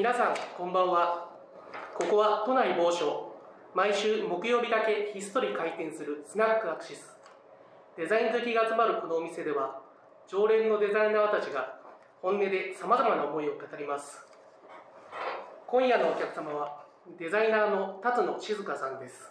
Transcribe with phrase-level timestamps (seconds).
[0.00, 1.28] 皆さんこんばんは。
[1.94, 3.36] ここは都内某所
[3.74, 7.18] 毎週木曜日だけひっそり開店するスナックアクシス。
[7.98, 9.82] デザイン好きが集まるこのお店では
[10.26, 11.80] 常連のデザイナーたちが
[12.22, 14.24] 本音でさまざまな思いを語ります。
[15.66, 16.86] 今夜のお客様は
[17.18, 19.30] デザイナーの辰野静香さんです。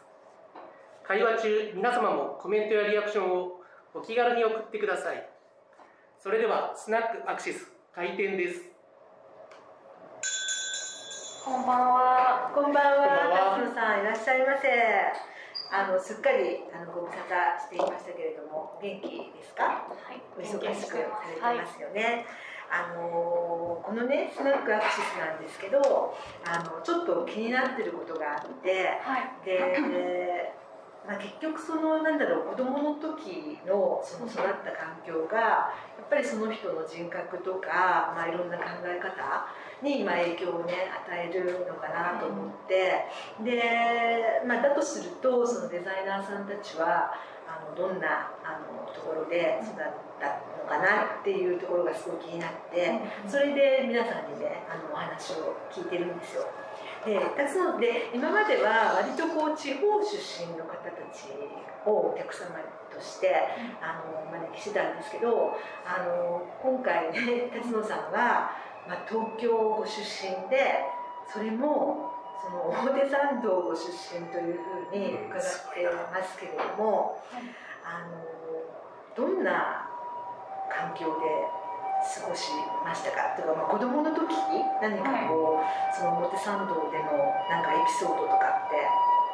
[1.04, 3.60] 会話中皆様もコメントやリアクションを
[3.96, 5.30] お気軽に送ってください。
[6.20, 8.79] それではスナックアクシス開店です。
[11.50, 12.52] こんばんは。
[12.54, 14.70] こんばんはは、辰野さんいらっしゃいませ。
[15.74, 19.90] あのすっかりあのご無沙汰していましたけれども、お元気ですか？
[19.90, 20.22] はい。
[20.38, 21.58] お忙しくされてはい。
[21.58, 22.30] ますよね。
[22.70, 25.82] あのこのねスナックアクシスなんですけど、
[26.46, 29.34] あのちょっと気になってることがあって、はい。
[29.42, 30.54] で、
[31.10, 39.50] まあ結局そのなんだろう子供の時のその育った環境がやっぱりその人の人格とか、まあいろんな考え方
[39.82, 40.74] にまあ影響をね
[41.08, 43.06] 与えるのかなと思って、
[43.44, 47.14] で、まあだとするとそのデザイナーさんたちは
[47.48, 49.76] あのどんなあのところで育っ
[50.20, 53.00] たのかなっていうところがすごい気になって。
[53.28, 56.44] それで皆さんにねあのお話を聞いてるんですよ。
[57.06, 61.32] で達野で今までは割とこう地方出身の方たち
[61.86, 62.60] をお客様
[62.94, 63.34] として
[63.82, 65.56] あのお招きしてたんですけど
[65.86, 68.52] あの今回ね達野さんは、
[68.90, 70.82] まあ、東京ご出身で
[71.32, 72.10] それも
[72.42, 74.60] その表参道ご出身という
[74.90, 77.22] ふうに伺ってますけれども
[77.86, 78.18] あの
[79.16, 79.86] どんな
[80.74, 81.46] 環境で
[82.00, 82.50] 過ごし
[82.84, 83.36] ましたか？
[83.36, 84.34] とか、まあ、子供の時
[84.82, 87.12] 何かこう、その表参道での
[87.52, 88.80] なんかエピソードとかって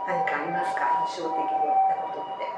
[0.10, 1.06] 何かありますか？
[1.08, 1.46] 印象的な
[2.02, 2.50] ことって。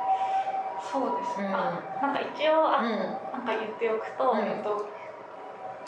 [0.80, 1.48] そうですね。
[1.48, 1.54] うん。
[1.54, 2.88] あ、なんか一応あ、う
[3.36, 4.48] なんか言っておくと、うん。
[4.48, 4.88] えっと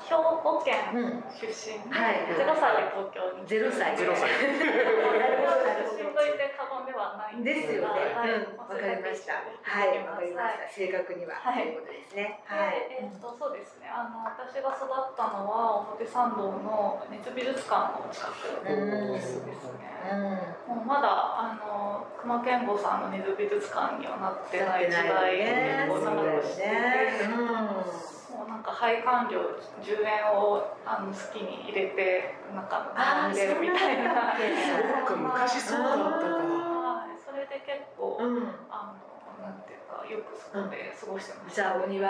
[0.09, 8.09] 兵庫県ん、うん、出身で、はいゼロ歳で東京にゼロ歳ゼロ歳なるほどなるほ出身どと言って過言ではないんですよね。
[8.17, 8.33] はい。
[8.33, 9.45] うん、わかりました。
[9.45, 10.73] はい、わかりました。
[10.73, 12.41] 正確には、はいということですね。
[12.49, 12.57] は。
[12.57, 13.87] はいえっとそうですね。
[13.87, 19.93] あの私が育ったのは表参道の熱美術館の近くうんですですね。
[20.09, 20.81] うん。
[20.81, 25.87] もうまだあの熊健吾さんの水美術館にはなってない時代ね。
[25.91, 27.27] をそうだよ長くしてね。
[27.29, 28.08] もうなん
[28.69, 29.41] か配管料
[29.81, 34.37] 10円をあの好きに入れてなんか並んでるみたいな。
[34.37, 38.68] そうか昔そうだったかはいそれで結構、うん。
[40.09, 41.69] よくそこで過ごしてましじた。
[41.69, 42.01] ゃあお庭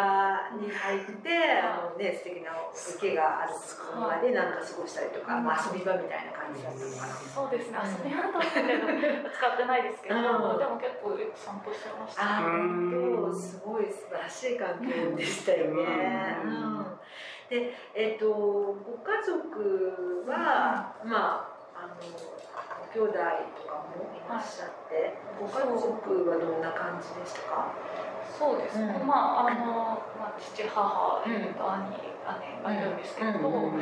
[0.56, 1.30] に入って、
[1.60, 2.52] あのね素敵な
[2.96, 7.14] 池があるお庭でなんか過ごしたりとか、まあ遊び場みたいな感じだったのかな。
[7.14, 7.78] そうですね。
[7.78, 12.24] うん遊び場としての使ってないですけど、うんでも結構よく散歩してました。
[12.24, 16.40] あ本当すごい素晴らしい環境でしたよね。
[16.44, 16.86] ううんん、
[17.50, 22.39] で、えっ、とご家族は、まああのご
[22.94, 27.74] 兄弟とかもいらっしゃって、ご家族はどんな感じでしたか？
[28.38, 28.98] そうですね。
[29.00, 29.08] うん。
[29.08, 33.82] まああのまあ父母、うんえっと兄姉がいるんですけど、うんうんうん。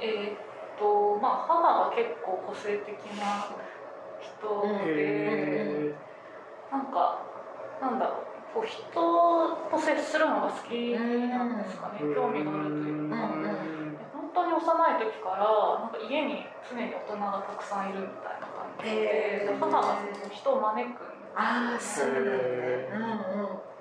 [0.00, 3.54] えっとまあ母が結構個性的な
[4.20, 5.94] 人で、へ
[6.70, 7.22] なんか
[7.80, 8.28] なんだろう。
[8.48, 13.98] こう人と接するのが好きなんですかね、ー興味があるというか、うん。
[14.08, 15.44] 本当に幼い時から
[15.84, 18.47] なんか家に常に大人がたくさんいるみたいな
[18.78, 19.98] 感じでへー母が
[20.30, 21.02] 人を招く
[21.34, 22.30] ああ、そうなんだ。
[22.30, 22.88] ね。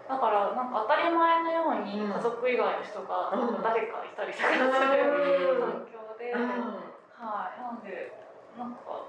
[0.08, 2.14] だからなんか当たり前のようにうん。
[2.14, 3.64] 家族以外の人がうん。
[3.64, 4.62] 誰かいたりとかする
[5.60, 6.42] 環境で、うん。
[6.42, 6.50] うん。
[7.12, 7.60] はい。
[7.60, 8.14] なんで
[8.58, 9.04] なんか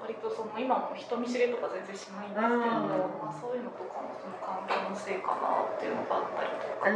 [0.00, 3.20] 割とその今も人見知りとか全然しないんですけど、うん。
[3.20, 6.88] まあ、そういうのとかもその環境のせいかなっていうのがあったりとか、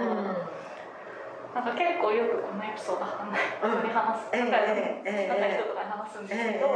[1.55, 1.65] なん。
[1.65, 6.67] か結構よくこのエピソード人に話す、ええ仲良いええ仲いい人とかに話すんですけど、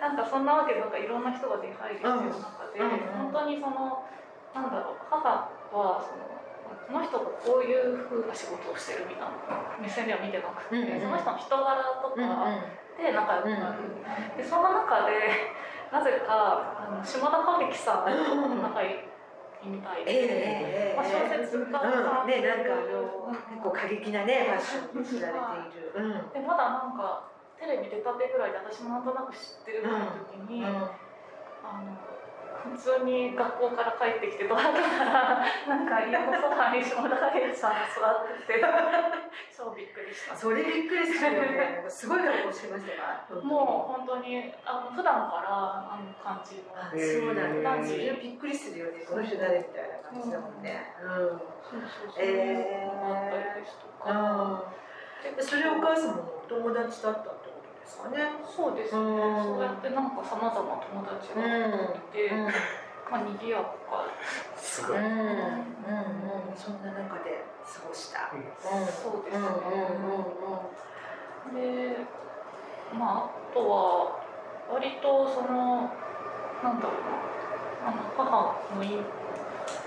[0.00, 2.90] なんかそんなわけでなんかいろんな人が出入りしてる中で、うん
[3.30, 4.02] 本当にその
[4.54, 6.30] なんだろう母はその
[6.90, 11.00] この人がこういう風な仕事をしてるみたいな目線では見てなくて、うんうん。
[11.00, 12.28] その人の人柄とうんうん。
[12.34, 13.86] かで仲良くなる、
[14.36, 15.54] でその中で
[15.92, 18.10] なぜかあの島田歌劇さんと
[18.60, 19.06] 仲い
[19.62, 22.26] いみたいで、ええええまあ、小説家さうん、ん。
[22.26, 25.38] ね、なんかあの結構過激なねファッションで知られ
[25.70, 25.94] ている。
[25.94, 26.42] うん。
[26.42, 30.96] でまだなんかテレビ出たてぐらいで私もなんとなく知ってるぐらいの時に、あ
[31.84, 31.92] の
[32.60, 38.60] 普通に学校から帰ってきてドラドラなんか家のソファに島田歌劇さんが座ってて
[39.56, 40.36] 超びっくりした。
[40.36, 41.84] それびっくりするよね。
[41.88, 43.40] すごい格好してましたか？
[43.40, 46.96] もう本当にあの普段からあの感じのあ、そ
[47.32, 47.84] うなんだ。
[47.84, 49.04] それびっくりするよね。
[49.08, 50.94] この人誰みたいな感じだもんね。
[51.00, 51.08] うん。
[51.08, 54.80] そうそうそういうのがあったりですとか、ああ。
[55.40, 57.30] それお母様のお友達だった
[57.90, 58.38] ですかね。
[58.46, 59.42] そうですね、うん。
[59.42, 62.46] そうやってなんかさまざま友達がいて、うん。
[63.10, 64.06] まあ賑やか。
[64.56, 65.04] すごい、うん。
[65.04, 68.30] うんうんそんな中で過ごした。
[68.30, 68.46] うん。
[68.46, 69.42] うんそうですね。
[69.42, 70.70] うんうんうん
[71.50, 72.06] で
[72.94, 74.20] まああとは
[74.70, 75.90] 割とその
[76.62, 77.18] なんだろうな。
[77.82, 79.04] あの母のイン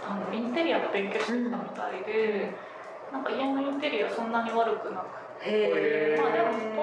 [0.03, 2.49] あのインテリアの勉強してたみたいで、
[3.11, 6.19] なんか家のインテリアそんなに悪くなくへえ。
[6.19, 6.81] まあでもと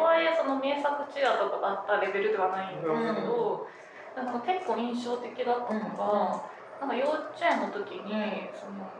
[1.00, 3.66] はいえその名作チアとかがあったレベルではないんですけど、
[4.16, 6.44] なんか結構印象的だったのが、
[6.80, 8.90] なんか幼稚園の時にその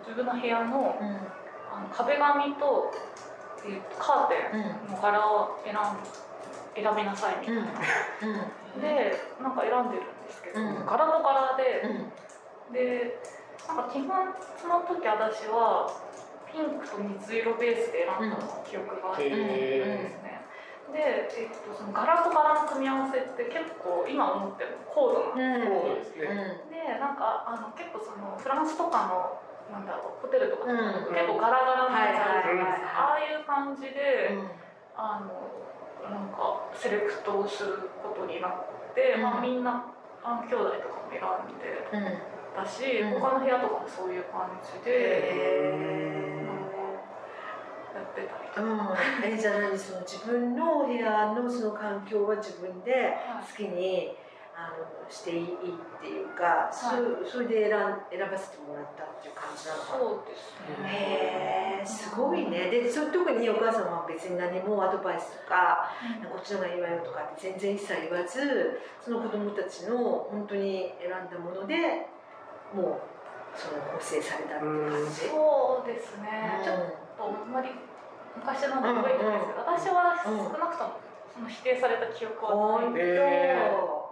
[0.00, 1.40] 自分の部屋のうん。
[1.70, 2.90] あの壁紙と,、
[3.64, 5.76] えーとカーテうんンの柄を選ん
[6.74, 7.62] 選びなさいみたいな、
[8.82, 10.86] でなんか選んでるんですけど、うん。
[10.86, 11.82] 柄と柄で、
[12.68, 12.74] うん。
[12.74, 13.22] で
[13.68, 15.86] なんか基本その時私は
[16.50, 18.36] ピンクと水色ベースで選んだ
[18.66, 20.29] 記憶があって、へですね
[20.92, 25.62] で、えっと、その柄と柄の組み合わせって結構今思っても高度なうん。
[25.62, 26.62] そうですね。
[26.70, 29.40] でなんかあの結構そのフランスとかの
[29.70, 31.14] なんだろうホテルとかとかうん。
[31.14, 34.34] 結構ガラガラのやつあるじゃないですああいう感じで、
[34.96, 35.60] あの
[36.10, 39.86] なんかセレクトをすることになって、まあ、うんみんな
[40.22, 41.20] あの兄弟とかも選
[41.54, 42.30] んでうん。
[42.56, 43.20] たし、うん。
[43.20, 46.39] 他の部屋とかもそういう感じで、
[48.24, 48.60] って。
[48.60, 54.16] うん、えじゃあ何その自分の部屋のその環境は自分で好きに
[54.60, 55.48] あのしていいっ
[56.02, 56.92] ていうか、そ
[57.24, 60.52] それで選ん選ばせてもらったっていう感じなのかなそうです
[60.82, 60.84] ね。
[60.84, 65.88] へえすごいねでそ特にお母様は別に何もアドバイスとか
[66.20, 72.04] うんこっちの方がいいわよとかって全然一切言わずその子供たちの本当に選んだもので
[72.76, 75.20] もうその構成されたっていう感じ。
[75.26, 76.60] そうですね。
[76.62, 76.76] ちょっ
[77.16, 77.70] とあんまり
[78.36, 81.00] 昔の覚えてないですけど、私は少なくとも
[81.34, 82.84] その否定された記憶はない。
[82.86, 84.10] 本当、へ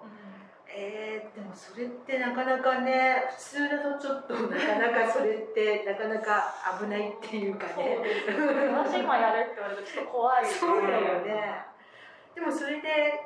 [0.70, 7.99] えー、でもそれってなかなかね普通だとちょっとなかなかそれってなかなか危ないっていうかね。
[8.73, 10.47] 私今やれって言われるとちょっと怖い。
[10.47, 11.67] そうだよね
[12.35, 13.20] でもそれで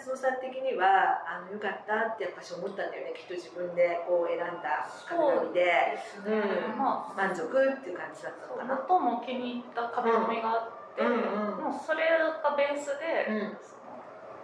[0.00, 6.40] さん的にはあのよかったってやっぱし思ったんだよねきっと自分でこう選んだ壁紙でですね。
[6.72, 7.14] うんまあ。
[7.16, 8.80] 満足っていう感じだったのかな。
[8.88, 13.56] 最も気に入った壁紙があって、うんうんもうそれがベースで、うん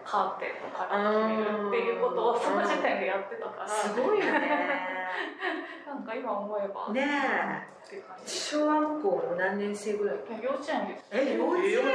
[0.09, 4.41] カーテンのカラーを決めるっていうことをその時点でやってたから、すごいよね。
[5.87, 6.93] なんか今思えば。
[6.95, 8.35] ねっていう感じ。
[8.35, 10.17] 小学校の何年生ぐらい？
[10.43, 11.09] 幼稚園です。
[11.13, 11.73] え幼稚園？
[11.73, 11.91] 幼稚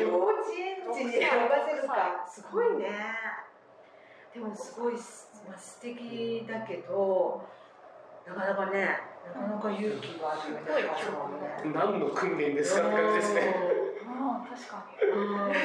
[0.00, 2.26] 幼稚園児に選ばせるか。
[2.28, 2.90] すごいね。
[4.34, 7.42] でもすごいすまあ素敵だけど
[8.26, 9.00] なかなかね
[9.34, 11.72] なかなか勇気があるよね。
[11.74, 13.54] 何の訓練ですかって感じですね。
[14.06, 15.52] ああ確かうんうん。
[15.52, 15.58] す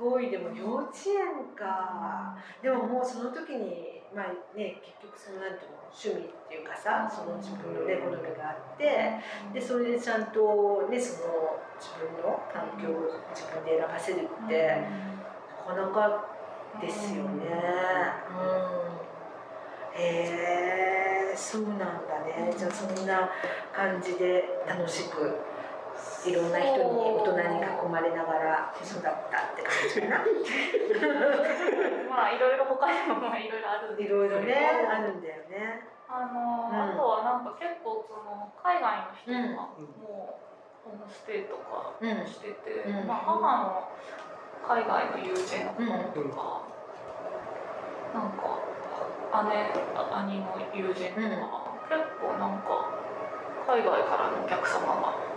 [0.00, 2.36] ごいでも幼稚園か。
[2.62, 4.26] でももうその時にまあ
[4.56, 9.20] ね結局そのなんていうの趣味っていうかさその自分のね好みがあって
[9.52, 14.82] でそれでちゃんとねその自分の環境を自分で選ばせるって
[15.68, 16.24] なかなか
[16.80, 17.46] ですよね。
[18.30, 21.84] うん、へえそうなんだ
[22.26, 22.52] ね。
[22.56, 23.30] じゃあそんな
[23.72, 25.36] 感じで楽しく
[26.26, 29.14] いろんな人に大人に囲まれながら育ったっ
[29.56, 30.20] て感じかな。
[32.08, 34.26] まあいろいろ他にもまあいろいろあるんですけど。
[34.26, 34.54] いろいろね
[34.90, 35.88] あるんだよね。
[36.08, 36.92] あの、うん。
[36.92, 40.40] あとはなんか結構その海外の人がうんも
[40.84, 42.26] うホームステイとかうん。
[42.26, 43.06] してて、うん。
[43.06, 43.88] まあ、母の
[44.66, 46.62] 海外の友人の子供とか、
[48.12, 48.70] なんか
[49.48, 49.72] 姉
[50.12, 52.90] 兄の友人とか、結構なんか
[53.66, 55.29] 海外からのお客様が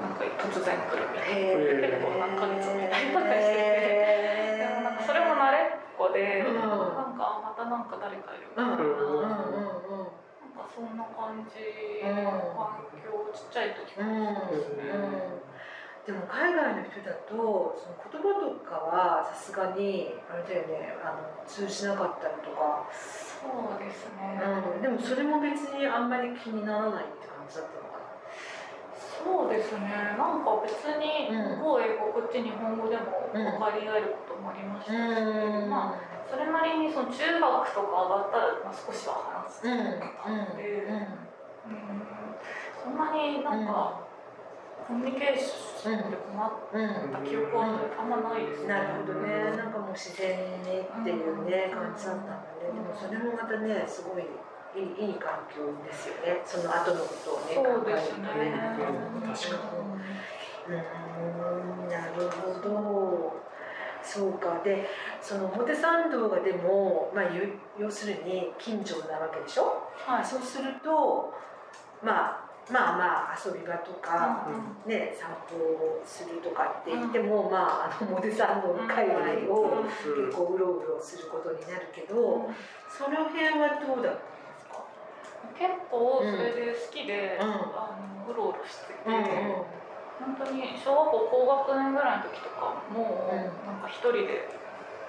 [0.00, 1.98] なんか突然来るみたいへー。
[1.98, 6.54] 結構何ヶ月みたいとかしててなでもなんかそれも慣れっこで、うん。
[6.54, 6.66] な
[7.08, 8.72] んかあまたなんか誰かいるみたいな。
[8.72, 8.80] うん。
[8.80, 10.18] うん
[10.68, 11.58] そんな感じ
[12.06, 14.24] うんの環境ちっちゃい時かうん。
[14.24, 14.84] らそうですね。
[16.06, 17.34] でも海外の人だと
[17.76, 24.40] その言葉とかはさすがにあれだよねあの通じなかったりとか、そうですね。
[24.40, 26.08] うん、でもそれも別にあん。
[26.08, 27.87] まり気にならないって感じだったのか
[29.28, 30.16] そうですね。
[30.16, 31.60] なんか別にうん。
[31.60, 35.68] 向こう英語こっち日本語でも分かり合えることもありましたし、な。
[35.68, 40.96] まあそれなりにその中学とか上がったらまあ少しは話すうんうんので、うん。
[40.96, 42.32] うん。
[42.80, 44.00] そんなになんか、
[44.88, 48.68] コミュニケーションで困っうんた記憶はあんまないですね。
[48.68, 49.52] なるほどね。
[49.56, 50.32] なんかもう自然
[50.64, 52.32] にっていうね感じだったんだ
[52.64, 52.72] ね。
[52.72, 54.24] でもそれもまたねすごい
[54.76, 56.42] いいいい環境ですよね。
[56.44, 58.26] その後のことをね考えるとですね。
[59.14, 59.56] うん確か
[60.68, 61.88] うーん。
[61.88, 63.36] なるほど。
[64.02, 64.60] そうか。
[64.62, 64.86] で
[65.20, 69.88] その表参道がでも、まあ、ゆ要するに近所なわけでしょ？
[70.06, 70.24] はい。
[70.24, 71.34] そうすると、
[72.02, 74.46] まあ、まあまあ遊び場とか、
[74.86, 79.18] うんね、散歩をするとかって言っても、まあ、あの表参道の界隈
[79.52, 82.50] を結構うろうろすることになるけど、
[82.88, 84.37] その辺はどうだった？
[85.54, 87.48] 結構それで好きで、うん。
[87.48, 89.78] あのうろうろしてて、うん
[90.18, 94.50] 本当に小学校高学年ぐらいの時とかも、うんなんか一人で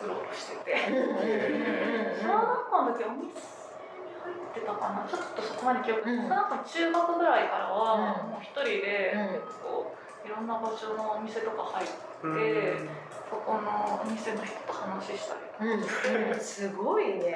[0.01, 1.15] うろうろしてて、小うん
[2.29, 5.07] 学校の時お店に入ってたかな。
[5.09, 6.23] ちょっとそこまで記憶ない、うん。
[6.29, 8.29] 小学校中学ぐらいからは、うん。
[8.29, 9.41] もう一人でうん。
[9.41, 12.89] 結構いろんな場所のお店とか入って、うん。
[13.29, 15.63] そこのお店の人と話したりとか。
[15.63, 16.35] うんうん。
[16.39, 17.35] すごいね。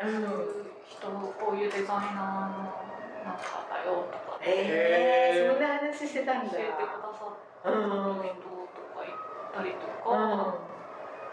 [0.00, 2.82] なんか、うん人、こういうデザイナーの
[3.24, 6.52] なんかだよとか、えー、そんな話してたんだ。
[6.52, 9.16] 教えてくださったうん人とか行っ
[9.54, 10.18] たりとうん。
[10.36, 10.58] か、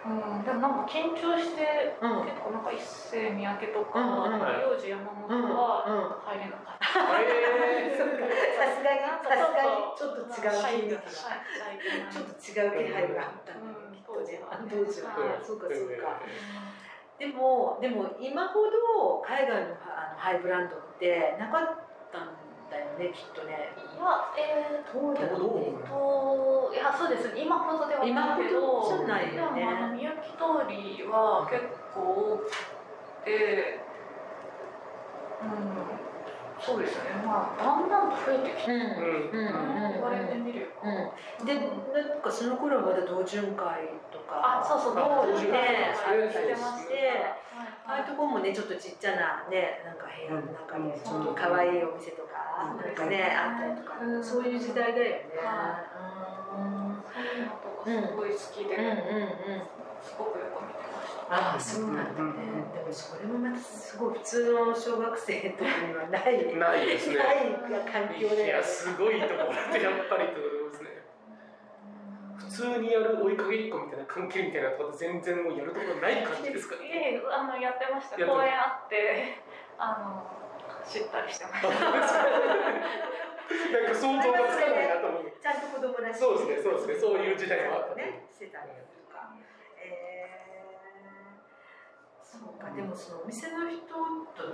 [0.05, 2.23] うん、でもなんか緊張して、うん。
[2.23, 4.39] 結構なんか一世三宅とか、うんうん。
[4.39, 6.23] 幼児山本うんはうん。
[6.23, 6.85] 入れなかった。
[7.19, 8.29] え そっか。
[8.55, 9.97] さすがにさすがに。
[9.97, 13.65] ちょっと違う気がちょっと違う気配があったん。
[13.65, 13.93] だようん。
[13.93, 14.53] きっとね当時は。
[14.53, 15.09] あ当時は。
[15.09, 16.21] はいそうかそうか
[17.19, 21.67] でもでも今ほど海外のあのハイブランドってなかっ
[22.11, 22.31] たん
[22.71, 23.75] だよねきっとね。
[23.75, 25.59] いや、えーどうだろう。
[25.59, 27.33] ねと、いや、そうです。
[27.35, 29.59] 今ほどではないけど、今ほどじゃないよね。
[29.59, 32.51] でも、あの、みゆき通りは結構多く
[33.25, 33.79] て、
[35.41, 35.98] うん、
[36.61, 37.23] そうですね。
[37.25, 38.79] まあ、だんだんと増えてきて、うん。
[38.79, 39.39] う
[39.89, 39.93] ん。
[39.93, 40.67] 言われてみるよ。
[40.83, 41.45] うん。
[41.45, 47.35] でなんかその頃はまだ同潤会とかあ、そうそう、あ同時ねありしてまして、
[47.87, 52.85] ああいうところもねちょっとちっちゃなねなんか部屋の中うんでちょっと可愛いお店とか、うん。
[52.85, 54.23] なんかねあったりとか、うん。
[54.23, 55.31] そういう時代だよね。
[55.39, 55.79] は
[56.53, 57.03] うん。
[57.07, 59.67] そういうのとかすごい好きで、うんうんうん。
[60.03, 60.68] すごくよく見てました。
[61.29, 62.33] ああそうなんだね。
[62.73, 66.55] でもそれもまたすごい普通の小学生の時にはない。
[66.57, 67.17] ないですね。
[67.17, 67.37] ない
[67.85, 68.63] 環境だいや。
[68.63, 70.89] すごいところってやっぱりってことですね。
[72.35, 77.13] 普通にやる追いかけっこみたいな関係みたいなとこ全然もうやるところない感じですかいね。
[77.13, 78.17] えいえあのやってました。
[78.17, 79.37] やってま公園あって
[79.77, 80.25] あの
[80.81, 81.69] 走ったりしてました。
[83.49, 85.31] なんか想像がつかないなと思う。
[85.37, 86.19] ちゃんと子供らしい。
[86.19, 86.95] そうですねそうですね。
[86.97, 88.25] そういう時代もあったね。
[88.33, 89.37] してたりとか。
[89.77, 90.08] えー、
[92.29, 93.89] そうかでもそのお店の人
[94.37, 94.45] と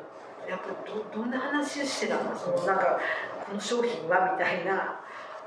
[0.48, 2.36] やっぱどどんな話してたの？
[2.38, 3.00] そのなんか
[3.46, 5.01] この商品はみたいな。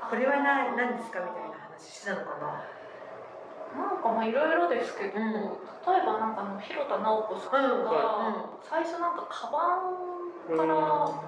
[0.09, 2.65] これは何何ですかみたいな話してたのかな？
[3.77, 5.33] なんかまあいろいろですけど、うん。
[5.85, 7.93] 例えばなんかあの広田直子さんが、
[8.27, 9.77] うん最初なんかカバ
[10.49, 10.73] ンから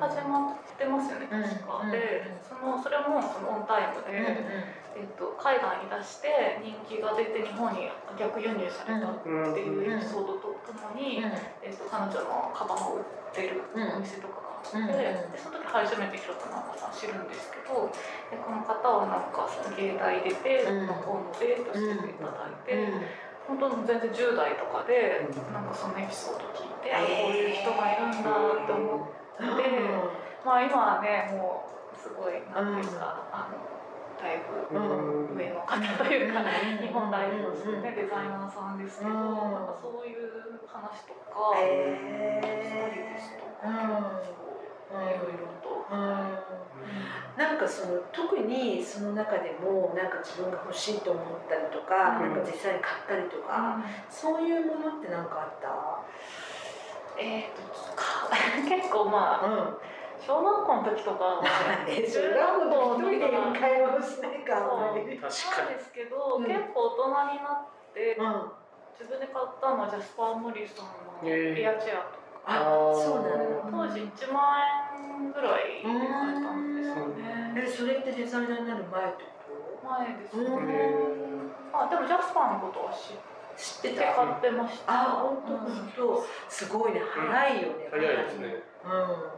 [0.09, 1.91] 始まってますよね、うん確か、うん。
[1.91, 7.87] でそのそれもそのオンタイムで、えっと、海外に出して人気が出て日本に
[8.19, 11.23] 逆輸入されたっていうエピソードとともに、
[11.63, 17.87] えっと、彼女のカバンを売ってるお店とかがあって、でその時初めて広田直子さん知るんですけど
[18.29, 23.01] でこの方はなんか芸大出て、河野でとしていただいて、うん。
[23.47, 29.81] 本当に全然10代とかでなんかそのエピソード聞いて、あこういう人がいるんだって思って、
[30.45, 33.70] まあ今はねもうすごいなんていうか、あの
[34.21, 35.37] だいぶうん。
[35.37, 36.41] 上の方というか、
[36.81, 37.81] 日本代表するうん。
[37.81, 39.17] ねデザイナーさんですけど、うん。
[39.17, 45.07] なんかそういう話とか、えスタイリストとか、うん。
[45.07, 45.71] いろいろと。
[47.37, 52.33] なんかその特にその中でもなんか自分が欲しいと思ったりとか、うん。
[52.35, 55.99] なんか実際に買ったりとか、そういうものって何かあった？
[57.19, 58.31] えー、とか
[58.67, 59.77] 結構まあうん
[60.25, 61.41] 小学校の時とかは。
[61.89, 66.45] え小学校の一人で買い物しないかあんなんですけど、うん。
[66.45, 68.51] 結構大人になってうん。
[68.99, 70.85] 自分で買ったのはジャスパー・モリソン
[71.25, 71.61] のへー。
[71.63, 73.87] エアチェアとか、あそうなんだ。
[73.87, 74.61] 当時1万
[74.95, 79.23] 円ぐらいで買えたんですよね、えそれってデザイナーになる前って
[79.81, 83.21] こ前ですうね、んあでもジャスパーのことは知っと
[83.57, 84.13] 知っててた。
[84.13, 84.93] 買ってました。
[84.93, 86.23] あ本当うん本当。
[86.47, 87.01] すごいね。
[87.01, 88.63] 早いよね、に早いですね。
[88.83, 89.30] うん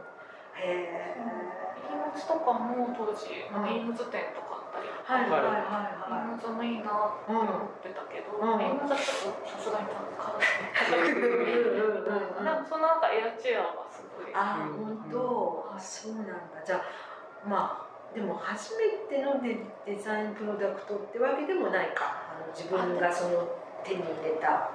[0.56, 1.96] へえイー。
[1.96, 8.60] ムズとかも当時、うんイームズ店とかあったりとか、はいはいイはームズもいいなって思ってたけど、うん。
[8.60, 11.10] イームズはちょっとさすがに高いはい。
[11.10, 11.18] うん。
[11.18, 11.34] うん。
[11.34, 12.22] うん。
[12.38, 14.30] うんでもその中エアチェアはすごい。
[14.34, 15.72] あうん本当？
[15.74, 16.62] あそうなんだ。
[16.64, 22.22] じゃあまあでも初めてのデデザインプロダクトってわけでもないか。
[22.30, 23.48] あの自分がその
[23.82, 24.70] 手に入れた。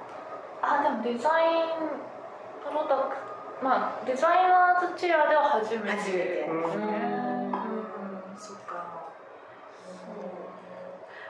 [0.62, 1.88] あでもデザイン
[2.60, 3.29] プロダクト
[3.62, 5.88] まあデザイナーズチェアでは初めて。
[5.90, 6.48] 初めてう
[8.38, 8.54] そ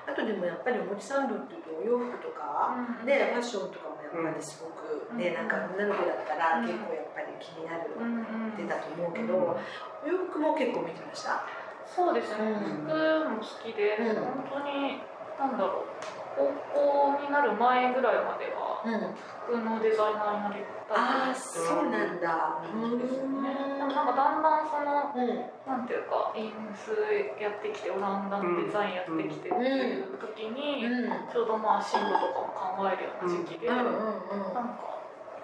[0.07, 3.07] あとでもやっぱりおもちサンドっていうとお洋服とか、うん。
[3.07, 5.35] ね、ファッションとかもやっぱりすごくね、うん。
[5.35, 6.67] なんか女の子だったらうん。
[6.67, 8.57] 結構やっぱり気になるうんうん。
[8.59, 9.55] 出たと思うけど、うん。
[9.55, 11.47] お洋服も結構見てました？
[11.87, 12.87] そうですね、うん。
[12.87, 12.91] 服
[13.31, 14.15] も好きで、うん。
[14.47, 15.03] 本当に
[15.39, 15.91] なんだろう
[16.35, 19.15] 高校になる前ぐらいまではうん。
[19.47, 23.55] 服のデザイナーになりたいああそうなんだ感じですね。
[23.79, 25.29] でもなんかだんだんそのうん。
[25.67, 26.91] なんていうかインス
[27.41, 31.09] やってきてオランダのデザインやってきてっていう時に、うん。
[31.33, 33.93] ちょうどまあ進路とかも考えるような時期で、うんなんうん。
[34.55, 34.91] か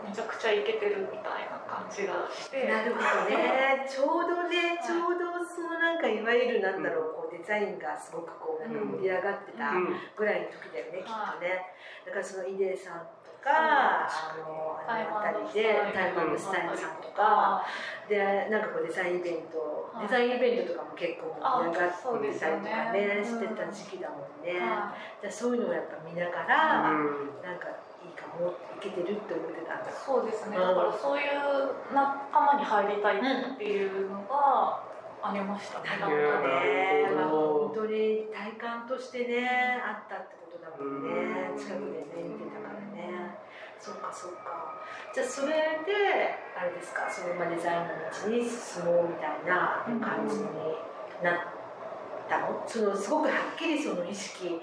[0.07, 2.69] めちゃくちゃイケてるみたいな感じがして。
[2.69, 3.87] なるほどね。
[3.89, 11.65] ちょうどねちょうどそのなんかいわゆるなんだろうこうデザインがすごくこうなんか盛り上がってたうんぐらいの時だよね、きっとね。
[12.05, 13.16] だからそのイデーさんと
[13.47, 17.63] かあのあタイの辺りでタイマンドスタイルさんとか
[18.09, 18.19] で
[18.51, 20.07] なんかこうデザインイベント、はい。
[20.07, 23.23] デザインイベントとかも結構盛り上がってたりとかあね。
[23.23, 27.43] してた時期だもんね、はじゃあそういうのをやっぱ見ながら、うん。
[27.43, 27.71] なんか
[28.03, 29.91] いいかもいけてるって思ってたんだ。
[29.91, 30.63] い、そうですね、うん。
[30.63, 31.35] だからそういう
[31.95, 33.21] 仲間に入りたいっ
[33.59, 34.83] ていうのが
[35.23, 41.51] ありましたね、なるほどね、まあ、本当に体感としてねあったってことだもんね。
[41.51, 41.59] うん。
[41.59, 42.66] 近くでね見てた
[43.81, 44.75] そうかそうか。
[45.15, 45.53] じゃあそれ
[45.87, 50.45] であれですかそのまあデザインの道に進もうみたいな感じに
[51.23, 51.39] なっ
[52.29, 52.65] たの？
[52.67, 54.61] そのすごくはっきりその意識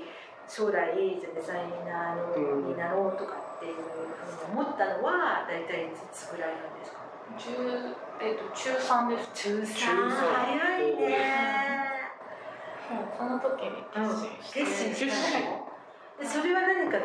[0.47, 6.99] 将来じゃあデザイナーのになろうとかっていうふうに思ったのは大体いつぐらいなんですか
[7.39, 9.31] ？10えっと中3です。
[9.33, 9.79] 中3三。
[9.95, 11.87] 早いね。
[12.91, 15.71] もうその時に決心して、決心したの？
[16.19, 16.99] でそれは何か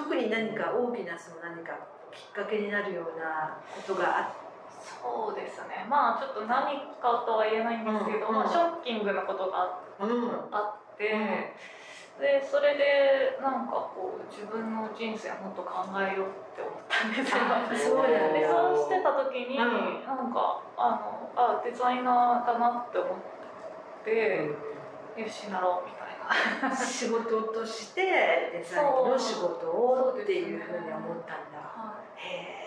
[0.00, 1.76] 特に何か大きなその何か
[2.10, 5.84] きっかけになるようなことがあっそうですね。
[5.88, 8.34] まあちょっと何かとは言えないんですけど、うん。
[8.34, 12.20] まあ、ショッキングなことがあって、うん。
[12.20, 18.00] でそれでなんかこう自分の人生もっと考えようって思ったんですよ。
[18.32, 20.00] でそうしてた時に、うん。
[20.04, 24.48] なんかあのあデザイナーだなって思って、
[25.16, 25.99] よしなろうみたいな
[26.76, 28.02] 仕事として
[28.52, 31.58] デザインの仕事をっていうふうに思ったんだ。
[32.16, 32.22] へ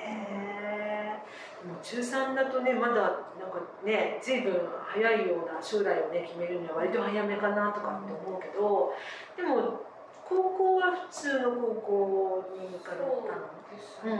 [0.07, 1.19] え
[1.65, 4.51] もう中3だとねまだなんかね随分
[4.85, 8.93] 早いような将来をね決めるには割と早めかなとかって思うけど
[9.37, 9.79] でも
[10.27, 13.47] 高校は普通の高校に通ったの？
[13.73, 14.19] そうですね、うんう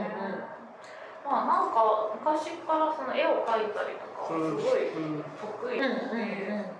[1.24, 6.73] まあなんか昔からその絵を描いたりとかはすごいうん得意で、うんうんなん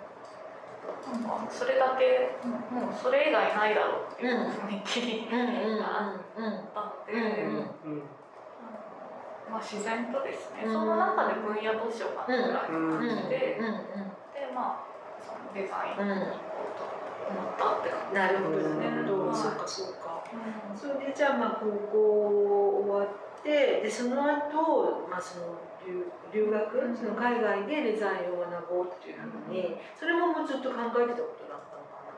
[1.12, 2.31] かそれだけ
[2.75, 7.57] もうそれ以外ないだろうっていう雰囲気うんうんがあうんうんったので、うんうん。
[7.57, 7.61] う
[7.97, 8.03] ん。
[9.51, 10.73] まあ、自然とですね、うん。
[10.73, 13.67] その中で分野どうしようかなぐらいの感じで、うん
[14.33, 14.87] でまあ
[15.23, 16.85] そのデザインうんに行こうと
[17.31, 18.14] 思ったって感じ。
[18.14, 20.25] なるほどなるほど、はいそうかそうか。
[20.33, 20.77] うん。
[20.77, 25.55] それでじゃあまあ高校終わってでその後、まあその
[25.87, 32.16] 留留学、うんその海外でデザインを学ぼうっていうふうにそれももうずっと考えてたことだったのかな。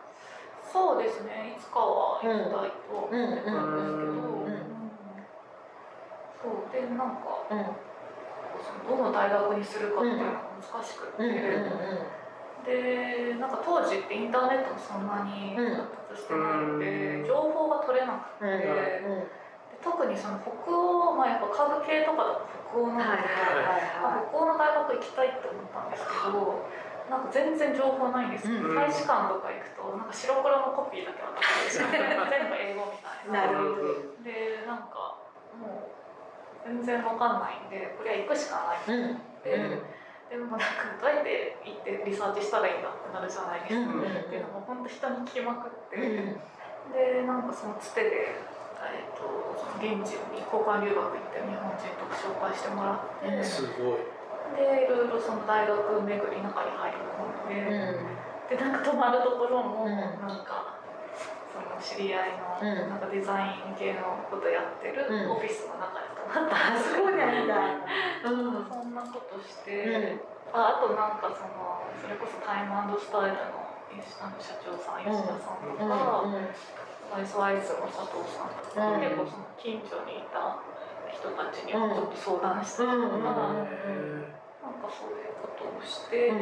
[0.62, 1.54] そうですね。
[1.56, 4.12] いつかは行きたいとは思ってたんですけど、
[6.42, 7.46] そうでなんか
[8.88, 10.30] どの大学にするかっていうのが
[10.62, 11.22] 難しくって、
[12.66, 19.12] でなんか当時ってインターネットもそんなに発達してないので、情報が取れなくて、
[19.86, 26.66] 特にその北欧まあやっぱ家具系とかだと北欧なので、はいはいはいまあ北欧の大学行きたいって思ったんですけど
[27.06, 28.74] なんか全然情報ないんですよ、うん。
[28.74, 33.46] 大使館とか行くとなんか白黒のコピーだけ渡されて全部英語みたいな。
[33.46, 34.26] なるほど。
[34.26, 35.22] でなんか
[35.54, 35.94] もう
[36.66, 39.22] 全然わかんないんでこれは行くしかないうん。
[39.46, 39.78] で、
[40.26, 40.66] でもなんか
[40.98, 44.02] どうやって行ってリサーチしたらいいんだってなるじゃないですか、うん。
[44.02, 46.34] っていうのも本当人に聞きまくって、うん。
[46.90, 48.34] でなんかそのつてで、
[48.84, 49.24] えー、と
[49.80, 54.04] 現地に交換留学行って日本人とか紹介してもらって、うんすごい。
[54.54, 59.96] でいろいろその大学巡り中に入り込んで、でなんか泊まるところも、うん。
[59.96, 60.78] なんか
[61.50, 62.88] その知り合いの、うん。
[62.88, 65.34] なんかデザイン系のことやってるうん。
[65.34, 67.58] オフィスの中で泊まったあそうなんだ。
[68.22, 68.68] うん。
[68.70, 70.20] そんなことして、
[70.54, 70.60] うん。
[70.60, 75.90] ああとなんかそのそれこそタイムスタイルの吉田の社長さん吉田さんとうん。
[75.90, 76.46] か、うん
[77.12, 78.94] アイスアイスの佐藤さん。
[78.94, 79.00] うん。
[79.00, 80.58] 結構その近所にいた
[81.12, 83.66] 人たちにもちょっと相談したりとか、なん。
[84.76, 86.32] かそういうことをして、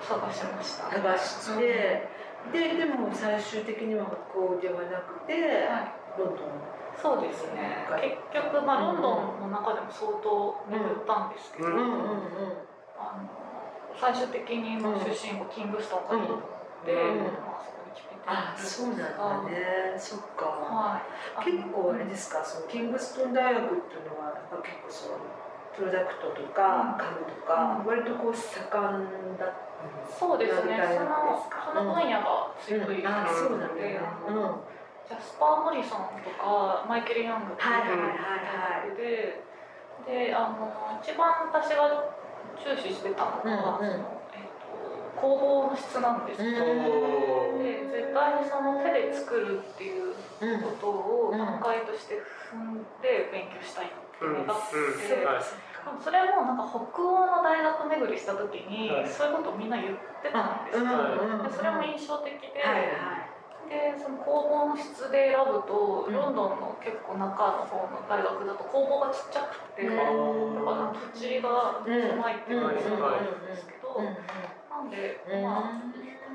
[0.00, 0.90] 探しました。
[0.90, 2.08] 探して
[2.52, 5.34] ででも最終的には北欧ではなくて
[5.66, 5.92] はい。
[6.18, 6.48] ロンドン。
[6.96, 7.84] そうですね。
[8.32, 11.68] 結局、まあ、ロンドンの中でも相当巡ったんですけど、
[14.00, 16.40] 最終的にまあ出身がキングストンかロンドン
[16.86, 17.18] で、うん。
[17.44, 17.75] まあ、そ
[18.26, 19.94] あそうなんだね。
[19.96, 20.44] そっか。
[20.46, 21.00] は
[21.40, 21.44] い。
[21.44, 25.18] 結構あれですかそのキングストン大学っていうのはやっぱ結構その
[25.76, 28.58] プロダクトとか家具とか割とこう盛
[28.98, 29.46] んだ
[30.18, 30.80] そうですね。
[30.82, 31.70] そのですか？
[31.70, 33.06] その分野が強いうん。
[33.06, 34.60] あそうなんだうん。
[35.06, 39.44] ジャスパー・モリソンとかマイケル・ヤングっていうで
[40.06, 42.04] であの一番私が
[42.58, 44.15] 注視してたのが、うんうん
[45.16, 46.44] 工房の質なんです。
[46.44, 52.20] よ、おで絶対にその手で作るっていううんことを段階として
[52.52, 54.76] 踏んで勉強したいっていうのがあって、
[56.04, 59.08] それもなんか北欧の大学巡りした時に、はい。
[59.08, 61.48] そういうことをみんな言ってたんですよ、うん。
[61.48, 62.84] でそれも印象的で、はい。
[62.92, 63.32] はい。
[63.68, 67.26] でその工房の質で選ぶと、うんロンドンの結構中
[67.58, 70.54] の方の大学だと工房がちっちゃくて、うん。
[70.54, 74.16] だから土地が狭いっていうのがそうなんですけど、うん
[74.78, 75.42] なんで、うん。
[75.42, 75.80] まあ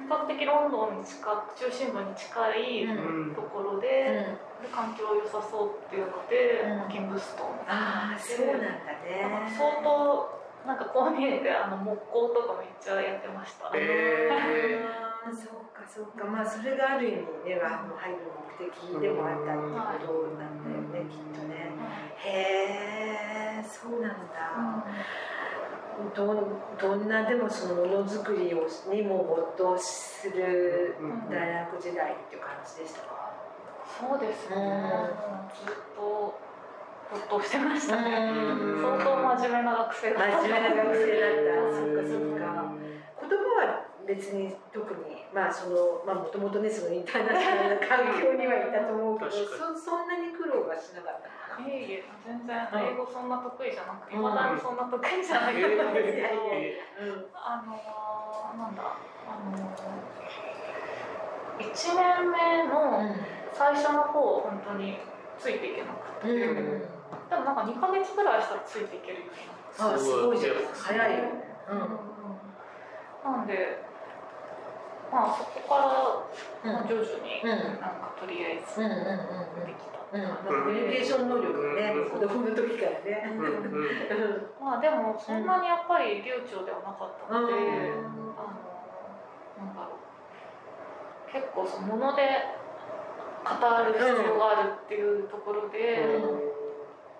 [0.01, 3.36] 比較的ロンドンに近く中心部に近いうん。
[3.36, 4.36] ところうで,、ん。
[4.62, 6.91] で環境良さそうっていうので、うん。
[6.91, 7.47] キングストン。
[7.67, 8.67] ああそうなんだ
[9.06, 9.47] ね。
[9.58, 13.71] 相当なんかこう見えてあの木工とかめっちゃやってました。
[13.73, 14.30] え
[15.25, 16.25] あーそうかそうか。
[16.25, 18.17] まあそれがある意味ねあの入る
[18.60, 21.71] 目的でもあったってことなんだよねきっとね。
[22.17, 24.86] へえそうなんだ
[26.15, 26.38] どん
[26.80, 33.32] どんなでもそのものづくりをにも没頭するうん大学時代っていう感じでしたか？
[33.86, 34.56] そうですね、
[35.65, 36.39] ずっと
[37.12, 38.82] 没頭してましたね、うん。
[38.82, 39.06] 相当
[39.38, 40.41] 真面目な学生だった。
[40.41, 41.75] 真面目な学生だった。
[41.75, 42.45] そっかそっうんか。
[43.19, 43.36] 言葉
[43.67, 51.30] は別に特にまあそのまあもともとねそのインターナショナルな環境にはいたと思うけどそそんなに苦労はしなかった
[51.67, 54.24] いえいえ全然うん英語そんな得意じゃなくていうん。
[54.24, 55.82] まだにそんな得意じゃないけど、うん。
[57.34, 63.15] あのーなんだあのー、1年目の
[63.54, 64.97] 最初の方本当に
[65.39, 66.56] ついていけなくて、うん。
[67.30, 69.47] でもなんか2ヶ月ぐらいしたらついていけるように
[69.80, 70.39] なってあすごい。
[70.39, 70.54] じゃん。
[70.74, 71.24] 早いよ
[71.69, 73.32] うん。
[73.32, 73.84] なんで
[75.12, 75.76] まあそこか
[76.63, 77.50] らまあ徐々にうん。
[77.50, 83.32] なんかとりあえずできたコミュニケーション能力がね子供の時からね。
[83.32, 88.67] うんうんまあでもそんなにやっぱり流暢ではなかったので、うんあの
[89.58, 92.28] なんだろう結構そのもので
[93.47, 96.19] 語る必要があるっていうところで、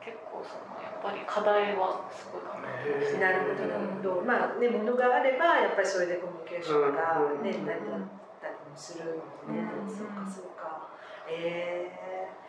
[0.04, 4.22] 結構そのやっぱり課題はすごい考えてましたなるほどなるほど。
[4.22, 8.04] まあねものがあればやっぱりそれでコミュニケーションがうんね成り立っ
[8.44, 9.16] たりもする
[9.48, 9.64] もんね。
[9.64, 10.92] うんそうかそうか。
[11.30, 12.41] ええ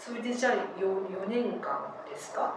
[0.00, 0.80] それでじゃあ 4,
[1.12, 2.54] 4年間ですか？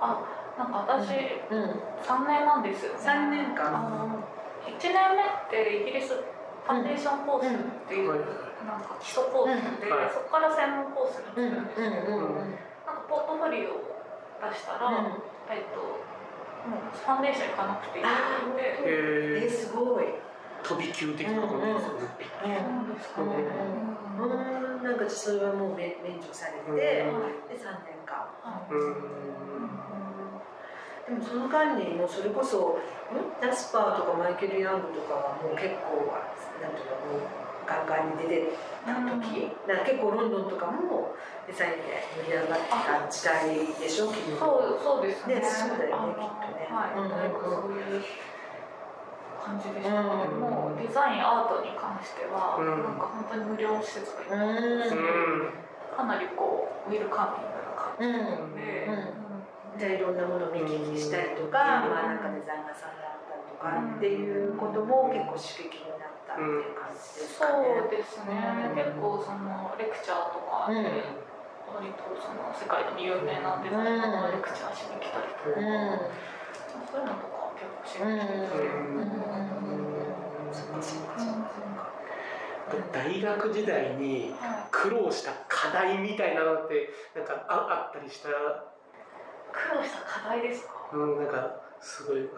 [0.00, 0.22] あ
[0.56, 1.10] なんか私
[1.50, 1.82] うん。
[2.00, 2.98] 3年なんですよね。
[3.02, 3.66] 3年間。
[3.66, 4.22] あの
[4.64, 8.18] 1年目ってイギリスファンデーションコースっていう、はい
[8.64, 14.00] なんか基礎コースで、そこから専門コースにうんするんですけど、うんうんなんかポートフォリオを
[14.40, 14.96] 出したら、うん。
[15.52, 15.80] えっと
[16.64, 20.04] もうファンデーション行かなくていいので、ええすごい。
[20.62, 21.92] 飛び級的な感じですよ
[22.48, 22.64] ね。
[22.64, 23.28] うんですかうん。
[23.28, 23.34] ね。
[24.20, 24.24] う
[24.70, 26.76] んなんかそれはもう免免除されて、うん。
[26.76, 28.26] ではい3年間
[31.04, 32.80] でもその間にもうそれこそ
[33.12, 33.40] ん？
[33.40, 37.28] ジャスパーとかマイケル・ヤングとかはもう結構なんていうのもう
[37.66, 38.52] ガンガンに出て
[38.84, 41.14] た時、なんか結構ロンドンとかも
[41.46, 44.38] デザインで盛り上がってた時代でしょきっと。
[44.38, 45.36] そうそうですね。
[45.36, 46.68] ねそうだよねきっとね。
[46.68, 48.04] はい、うんうんういぶそういう
[49.44, 50.24] 感じでしたね。
[50.32, 52.80] うんもうデザインアートに関しては、うん。
[52.80, 54.80] なんか本当に無料施設がいっぱいうん。
[54.80, 59.78] うんかなりこうウェルカミングな感じうんで、うん。
[59.78, 61.94] じゃあいろんなものを見聞きしたりとか、うん。
[61.94, 67.78] まあなんかデザイナーさんがあったりとかっていうことも結構刺激になったっていう感じですかね。
[67.78, 68.34] そうですね、
[68.72, 68.74] うん。
[68.74, 70.82] 結構そのレクチャーとかで、
[71.70, 76.10] 割とその世界でも有名なデザイナーがレクチャーしに来たりとか、うん。
[76.90, 77.33] そういうのと
[77.84, 78.56] かは結構
[79.12, 81.92] 刺激的で、うんそっかそっかそっか。
[82.92, 84.68] 大学時代にはい。
[84.70, 88.28] 苦労した課題みたいなのってなんかああったりした？
[89.52, 90.90] 苦労した課題ですか？
[90.92, 92.28] うん、なんかすごい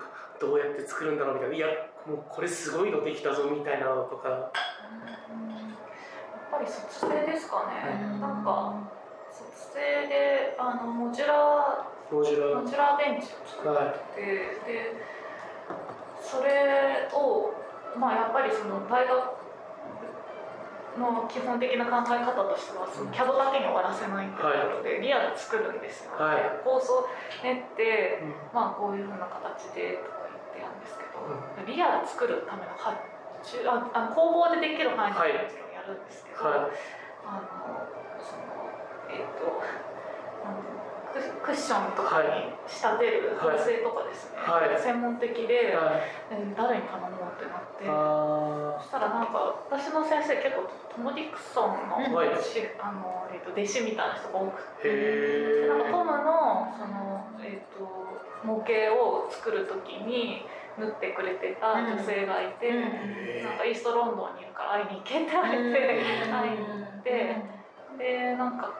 [0.40, 1.56] どうやって作るんだろうみたいな。
[1.56, 1.66] いや
[2.06, 4.28] もうこれすごいのできたぞみたいなのとか。
[4.28, 4.50] やっ
[6.50, 7.72] ぱり卒制ですかね、
[8.14, 8.88] うんなんか
[9.30, 12.62] 卒制であのモジュラモジュラー。
[12.62, 14.94] モジュラーベンチを作っはてで
[16.26, 17.54] それを
[17.94, 19.14] まあやっぱりその大学
[20.98, 26.42] の基本的な考え方としてはその CAD だけに終わらせないっていうことで、リアル作るんですよ、はい。
[26.42, 27.06] で構想
[27.44, 31.36] 練ってまあこういうふうな形でとか言ってやるんですけど、う
[31.68, 32.96] リアル作るための発
[33.44, 36.74] 注ああの工房でできる範囲でもちろんやるるんですけど、はい。
[37.26, 37.86] あの
[38.18, 38.74] その
[39.10, 39.95] えっ、となんていうの
[41.42, 43.58] クッションとかに仕立てるはい。
[43.58, 44.80] 縫製とかですね、はい。
[44.80, 46.02] 専門的で、はい。
[46.30, 47.84] え誰に頼もうってなって。
[47.86, 52.28] あそしたらなんか私の先生結構トム・ディクソンの,、はい。
[52.42, 57.84] しあのえっと弟子みたいな人が多くーてなんかトームのその、えっと
[58.44, 60.44] 模型を作る時に
[60.78, 62.76] 縫ってくれてた女性がいて、うん。
[62.76, 65.64] へなんかイーストロンドンにいるから会いに行けって言われて、
[66.30, 67.36] 会いに行って
[67.98, 68.70] でなんか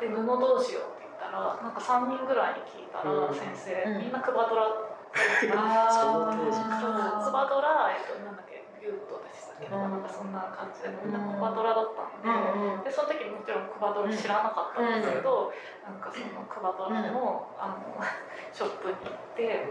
[0.00, 0.95] で布どうしようって言っ
[1.26, 3.34] たらなんか3人ぐらいに聞いたら、うん。
[3.34, 4.02] 先生、うん。
[4.02, 4.62] みんなクバドラ。
[4.62, 5.90] あー。
[5.90, 9.66] その当時そうクバドラ、えっと、なんだっけビュートでしたっけ。
[9.66, 9.90] ど、うん。
[9.90, 12.30] なんかそんな感じでみんなクバドラだったんで。
[12.30, 12.84] うんうん。
[12.84, 15.50] でその時もちろんクバドラ知らなかったんですけど、
[15.82, 17.98] なんかそのクバドラの,、あの
[18.54, 19.66] ショップに行って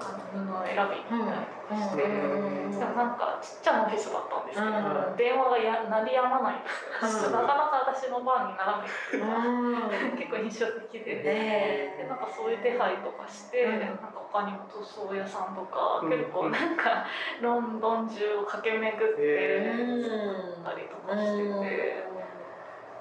[0.00, 5.16] あの布を選びに行ったりとかして、うんでもなんかちっちゃなオフィスだったんですけど、うん。
[5.18, 6.70] 電話がや鳴りやまないんで
[7.10, 7.42] すよ、うん。
[7.42, 11.26] なかなか私の番にならないっていう結構印象的で。
[11.26, 13.80] ねでなんかそういう手配とかして、うん。
[13.80, 16.10] なんか他にも塗装屋さんとか、うん。
[16.10, 17.04] 結構なんか
[17.42, 19.98] ロンドン中を駆け巡って、
[20.62, 22.07] たりとかしてて、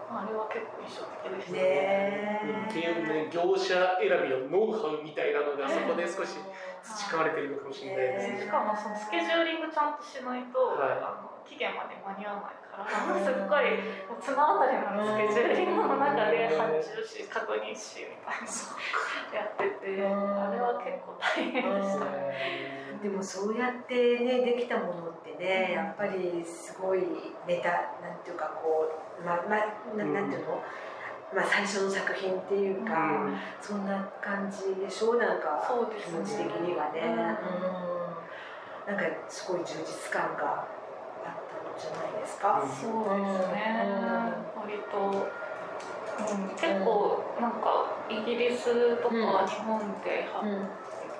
[0.08, 2.67] あれは結構印象的でしたね。
[2.70, 6.39] っていうね業者選びのノウハウみたいなのがそこで少し
[6.84, 8.48] 培われてるのかもしれないですね。
[8.48, 11.04] しかもそのスケジューリングちゃんとしないと、はい。
[11.04, 20.44] あの期限まで間に合わないから、すっごいもう綱渡りのスケジューリングの中で発注し確認しみたいなやってて、うん。
[20.44, 22.06] あれは結構大変でした。
[23.02, 27.00] でもそうやってねできたものってねやっぱりすごい
[27.48, 27.70] ネタ
[28.02, 28.90] なんていうかこ
[29.22, 29.58] うまま
[29.96, 30.63] ななんていうの、
[31.34, 33.38] まあ最初の作品っていうか、うん。
[33.62, 35.13] そんな感じでしょ？
[35.16, 36.24] なんかそうですね。
[36.26, 37.02] 気持ち的にはね、
[38.88, 38.96] うん。
[38.96, 40.66] なんかすごい充実感が
[41.80, 42.62] じゃないですか。
[42.62, 43.86] うんそうですね、
[44.58, 49.13] 割と、うん、結構なんかイギリスとか
[49.48, 50.68] 日本では、うん。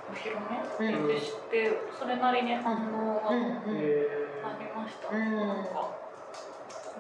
[0.10, 5.36] お披露うん目でしてそれなりに反応がありました、うん。
[5.36, 5.92] なんか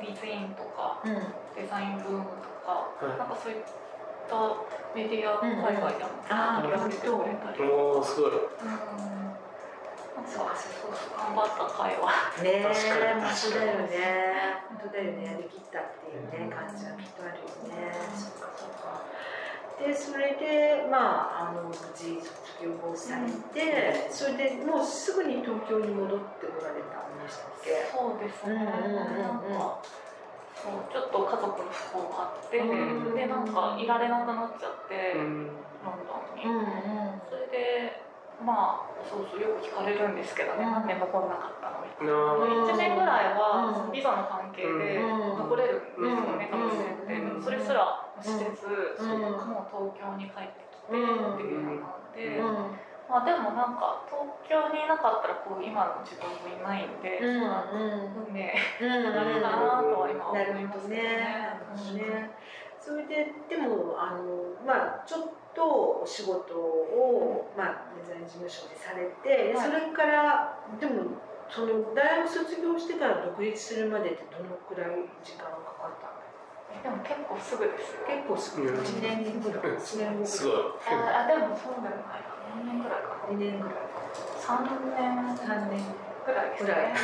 [0.01, 1.13] リズインとかうん。
[1.55, 2.29] デザインブームと
[2.67, 3.17] か、はい。
[3.17, 3.63] なんかそういっ
[4.29, 4.35] た
[4.93, 6.09] メディアうん海外でも
[6.61, 8.31] 取り上げてくれたり、うすごい。
[8.31, 9.16] うん
[10.27, 12.43] なんかそうそう頑張った会話。
[12.43, 14.59] ねえ確かに本当だよね。
[14.67, 15.25] 本当だよね。
[15.25, 17.95] やりきったっていうね感じはきっとあるよね。
[18.13, 19.07] そっかそっか。
[19.77, 27.85] でそれでまああの無事卒業をされて、それでもうすぐに東京に戻ってこられたんでしたっけ？
[27.93, 29.21] そうですね、うんうんうんうん。
[29.21, 29.77] なんか
[30.57, 33.15] そうちょっと家族の不幸があって、うん。
[33.15, 35.45] でなんかいられなくなっちゃって、うん。
[35.85, 37.21] ロンドンに、ん。
[37.29, 38.01] それで
[38.37, 40.71] まあそうそうよく聞かれるんですけどね、うん。
[40.71, 43.91] なんで残んなかったのみたいな、うん1年ぐらいは、うん。
[43.91, 45.37] ビザの関係でうん。
[45.41, 47.41] 残れるんですよね、うん学生って、うん。
[47.41, 49.21] それすらしてず、うん。
[49.49, 51.49] もう東京に帰ってきてってうん。
[51.49, 52.77] いうのなので、うん。
[53.09, 58.27] まあでもなんか東京にいなかったらこう今の自分もいないんで、うん。
[58.27, 60.87] 運命うんなのかなとは今思ないるほどます。
[61.93, 62.29] ね
[62.79, 71.17] それででもあのまあちょっとお仕事をまあデザイン事務所でされて、はいそれからでも
[71.49, 76.27] その大学卒業してから独立するまでってどのくらい時間がかかったの？
[76.83, 78.03] でも結構すぐですよ。
[78.05, 80.55] 結構すぐう年ぐらい、一年後すごい。
[80.91, 82.19] ああでもそうないか。
[82.51, 83.31] 何年ぐらいかな。
[83.31, 83.87] 二年ぐらい、
[84.35, 85.79] 三年三年
[86.25, 86.91] ぐらいですぐらい。
[86.91, 86.99] ね。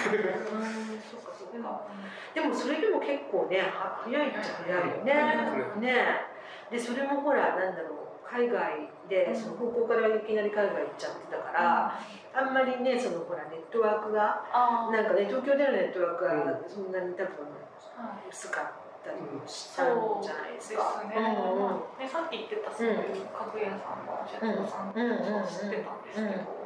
[0.51, 1.87] うん、そっかそっでもか。
[2.35, 5.13] でもそれでも結構ねは早いっちゃ早いよね。
[5.79, 6.33] ね
[6.69, 8.02] でそれもほらなんだろう
[8.33, 11.93] 海外でその高校からいきなり海外行っちゃってたから、
[12.33, 17.45] あんまりねそのほらネットワークがあなんかね東京でのネットワークうがそんなに多分。
[18.27, 21.05] 薄かったりもしたそんじゃないでですすか。
[21.05, 22.09] ね。
[22.09, 26.63] さっき言ってたそういう家具屋さんの社長さんとか知ってたんですけど。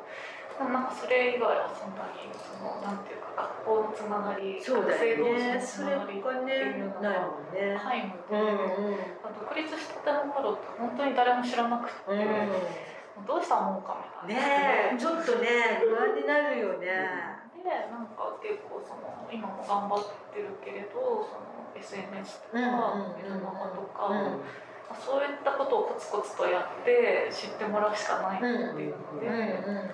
[0.58, 5.46] なんかそれ以外はそんなにそのなんていうか学校のつながり、そうだ学生同士。
[5.54, 7.78] のつながりっていうのないがもんね。
[7.78, 8.98] 皆無で、うんうん
[9.38, 13.26] 独立したての頃って本当に誰も知らなくて、うん。
[13.26, 14.42] どうしたもんかみたいな。
[14.42, 17.38] ねえちょっとね不安になるよね。
[17.68, 20.00] でなんか結構その今も頑張っ
[20.34, 24.40] てるけれどその SNS とかうんメうんルマガとか、うん
[24.88, 28.56] まあそういったことをコツコツとやって知ってもらうしかないってい
[28.90, 29.92] うので、うんうん。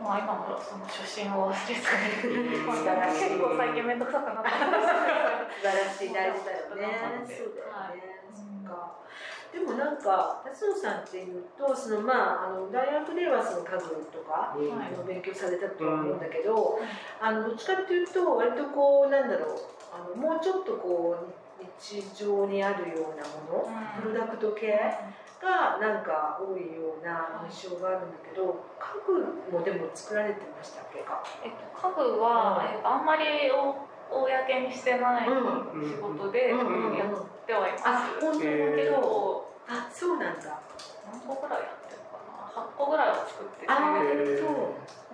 [0.00, 1.82] まあ今もその初心を忘れず
[2.28, 4.56] に、結構最近面倒くさくなった素
[5.60, 7.26] 晴らしい大事だよね。
[7.26, 8.06] そうだよね。
[8.32, 8.94] そっか。
[9.52, 9.96] でもなん。
[9.98, 11.00] か辰野さん。
[11.00, 14.78] っていうとそのまああの大学ではその家具とかうん。
[14.78, 16.20] はいあの勉強されたと思うん。
[16.20, 16.78] だけど、
[17.20, 19.28] あのどっちかっていうと割とこうなん。
[19.28, 19.58] だろう
[19.90, 24.78] あのもうちょっとこう日常にあるようなもの、プロダクト系
[25.40, 31.00] がなんか多いような印象があるんだけど家具もでも作られてましたっけ？
[31.00, 32.74] か、えっと、家具は、うん。
[32.76, 35.88] えっと、あんまりお公にしてないうん。
[35.88, 37.08] 仕事で、うんうんやっ
[37.46, 40.60] てはいます、あ本当だけけどどあそうなんだ。
[41.10, 42.18] 何個ぐらいやってるか
[42.56, 43.72] な？8個ぐらいは作ってて。
[43.72, 44.46] あそ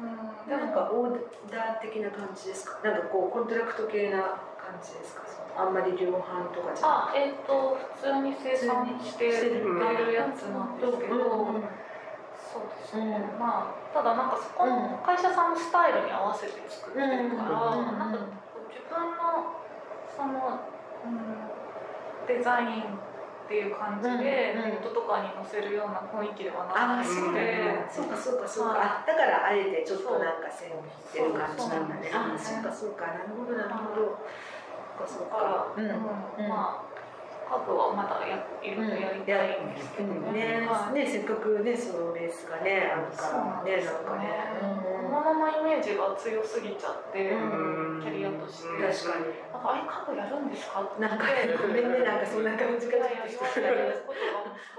[0.00, 0.06] うう。
[0.06, 2.78] んでなんかオーダー的な感じですか？
[2.82, 4.18] なんかこうコントラクト系な
[4.58, 5.22] 感じですか？
[5.56, 11.54] あんまり量販とかじゃなあえっ、と普通に生産して売るやつなんですけど、うん。
[11.54, 11.62] うん。
[12.34, 17.98] そうですね、うんまあただなんかそこの会社さんのスタイルに合わせて作ってるから、うん。
[17.98, 18.18] なんか
[18.66, 19.62] 自分の
[20.10, 20.66] その、
[21.02, 27.86] うん、デザインっていう感じで、ネットとかに載せるような雰囲気ではなくて、だ。
[27.86, 32.10] そうかそうかそうか、だからあえてちょっとなんか線を引ってる感じなんだね。
[32.10, 33.06] あそうかそうか。
[33.06, 34.18] なるほどなるほど
[35.02, 36.44] そうかそうだから、かうん。
[36.44, 36.48] うん。
[36.48, 36.94] まあ
[37.44, 40.33] 家具はまだやいろいろやりたいんですけどうん。
[40.33, 40.64] ね。
[40.94, 44.30] ねせっかくねそのベースがねあるからねなんかね。
[44.62, 45.11] うん。
[45.11, 48.02] 物のイメージが強すぎちゃって、うん。
[48.02, 48.68] キャリアとして。
[48.80, 49.35] 確かに。
[49.52, 51.02] なんかあれ家具やるんですかって。
[51.02, 51.24] なんか
[51.61, 54.04] ごめんねなんかそんな感じがいやいや言われる。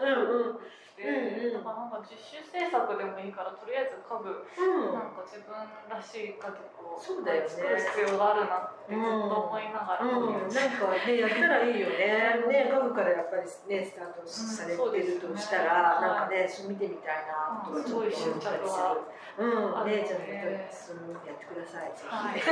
[0.01, 0.59] うんうん
[0.95, 1.53] で、うんうん。
[1.53, 4.95] だからなんか実習制作でもいいからとりあえず家具うん。
[4.95, 7.49] なんか自分らしい家具をそうだよね。
[7.49, 12.39] 作る必要があるなってずっと思いながら、うん、なんかねやったらいいよね。
[12.47, 19.15] ね家具からやっぱりねスタートされてるとしたら、うんなんかねそう見てみたいなとかちょっと思ったりする。
[19.37, 20.05] うん、ね。
[20.07, 21.91] じゃあそのやってください。
[21.91, 22.39] ぜはい。
[22.39, 22.47] ひ。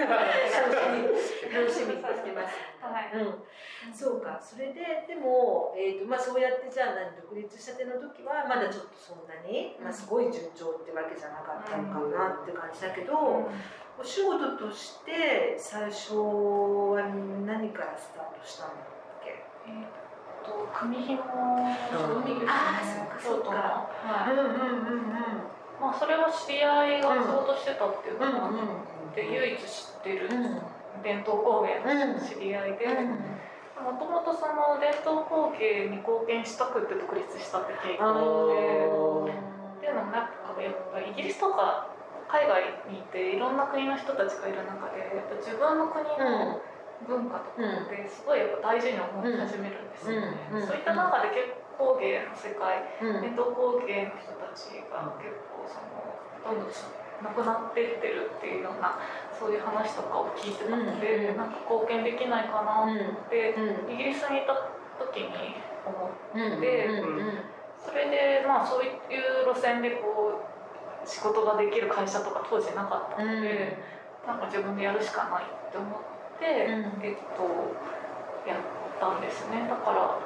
[1.56, 2.56] 楽しみ楽しみにしてます。
[2.82, 3.12] はい。
[3.14, 4.40] うん、そうか。
[4.42, 13.50] それででもえっ、とまあそうやってじゃあ何独立したての時はまだちょっとそんなにまあすごい順調ってわけじゃなかったのかなって感じだけど。
[13.96, 17.04] お仕事として最初は
[17.46, 18.78] 何からスタートしたんだっ
[19.24, 19.46] け？
[19.68, 19.88] えーっ
[20.44, 23.88] と組紐あーそうかそうか。
[24.02, 24.34] はい。
[24.34, 25.14] うんうんうん
[25.80, 28.60] まあそれは知り合いが仕事してたっていうのがあうんっ
[29.14, 31.04] て唯一知ってるうん。
[31.04, 32.88] 伝統工芸の知り合いで
[33.84, 41.92] もともとその伝統工芸に貢献したくて独立したって経緯があってっていうのもなんかやっぱイギリスとか
[42.32, 46.64] 海外にいていろんな国の人たちがいる中でやっぱ自分の国の
[47.04, 50.32] 文化とかってすごいやっぱ大事に思い始めるんですよね。
[50.64, 53.22] そういった中で結構工芸の世界うん。
[53.22, 56.16] 伝統工芸の人たちが結構その
[56.46, 56.74] どんどん
[57.22, 58.98] なくなっていってるっていうような
[59.38, 64.56] そういう話とかを聞いてたので、うんなんか貢献できないかなって、うんイギリスにいた
[64.98, 66.90] 時に思って。
[67.84, 70.40] それでまあそういう路線でこ
[71.04, 73.78] う仕事ができる会社とか当時なかったので、
[74.26, 77.04] なんか自分でやるしかないって思って、うん。
[77.04, 77.44] えっと
[78.48, 78.60] やっ
[79.00, 79.68] たんですね。
[79.68, 80.20] だから、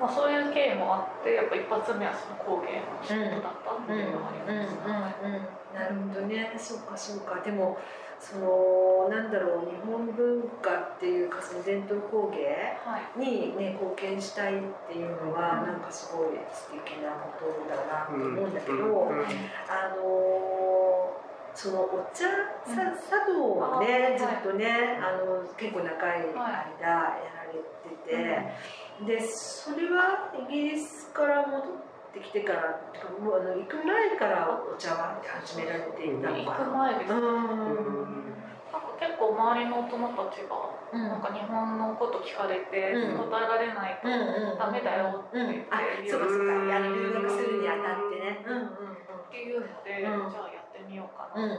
[0.00, 6.54] まあ、そういう経緯もあってやっぱ一発目はその工芸の仕事だったっていうのがあります、はいなるほどね。
[6.56, 7.40] そうかそうか。
[7.44, 7.76] でも
[8.20, 12.46] そのなんだろう日本文化っていうかその伝統工芸
[12.86, 13.18] はい。
[13.18, 19.10] にね貢献したいっていうのはなんかすごい素敵なことだなと思うんだけど、
[19.66, 21.12] あの
[21.54, 22.24] そのお茶
[22.72, 22.94] さうん。
[22.94, 27.18] 茶道をね、ずっとねあの結構長い間やら
[27.50, 27.58] れ
[28.06, 28.14] てて、
[29.02, 31.62] でそれはイギリスから戻っ
[32.14, 36.64] てきてからてかもうあの行く前からお茶は始められていたの行かな。
[36.64, 37.18] く前です、うん。
[38.70, 40.54] なんか結構周りの大人たちが
[40.94, 41.02] うん。
[41.10, 43.18] なんか日本のこと聞かれてうん。
[43.18, 48.46] 答えられないとうんうんダメだよって言ってあそうかそうかやる留学するにあたってね。
[48.46, 48.94] うんうん
[49.34, 50.30] っていうので、うん。
[50.30, 51.48] じゃあやってみようかうん。
[51.50, 51.58] な、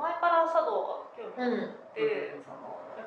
[0.00, 2.59] 前から茶道が興味うんうんあって、その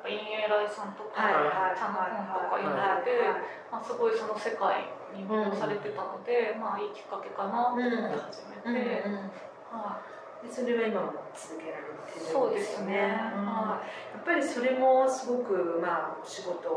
[0.04, 3.40] ぱ陰影来さんとか、はいはい茶の本とか読んはいでて、はい。
[3.72, 9.32] まあ、すごいその世界に魅了されてたので、まあいいきっかけかなと思って始めて、うんうん
[9.72, 10.04] は
[10.44, 13.16] でそれは今も続けられてるんですそうですね。
[13.32, 13.48] うん。
[13.48, 13.80] は
[14.12, 16.68] やっぱりそれもすごくまあ仕事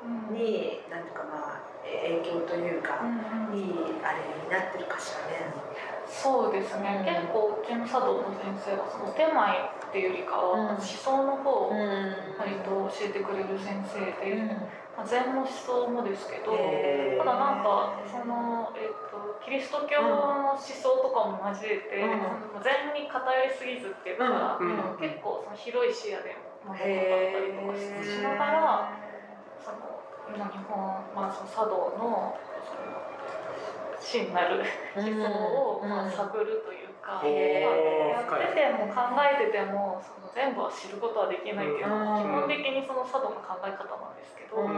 [0.00, 0.34] い、うん。
[0.34, 3.60] に何ていうかまあ影響というか、うんうん。
[3.60, 5.52] いいあれになってるかしらね。
[6.20, 7.04] そうですね、うん。
[7.04, 10.68] 結構うちの茶道の先生はその手前っていうよりかは、うん。
[10.76, 12.36] 思想の方をん。
[12.36, 14.48] 割と教えてくれる先生で、うん。
[14.96, 22.52] まあ、禅の思想もですけど、ただなんかその、えっとキリスト教の思想とかも交えて、うん。
[22.52, 25.00] その禅に偏りすぎずっていうか、うん。
[25.00, 27.72] 結構その広い視野で物事だったりとか
[28.04, 29.00] しながら
[29.56, 30.76] その今日本、
[31.16, 32.99] まあ、その茶道のその
[34.00, 34.64] 真なる。
[34.96, 38.10] 思想を、まあ、探るというか、か、へー。
[38.10, 42.04] やってても考えててもその全部は知ることはできないっていうのうん。
[42.14, 44.74] が基本的にその佐渡の考え方なんですけど、うん。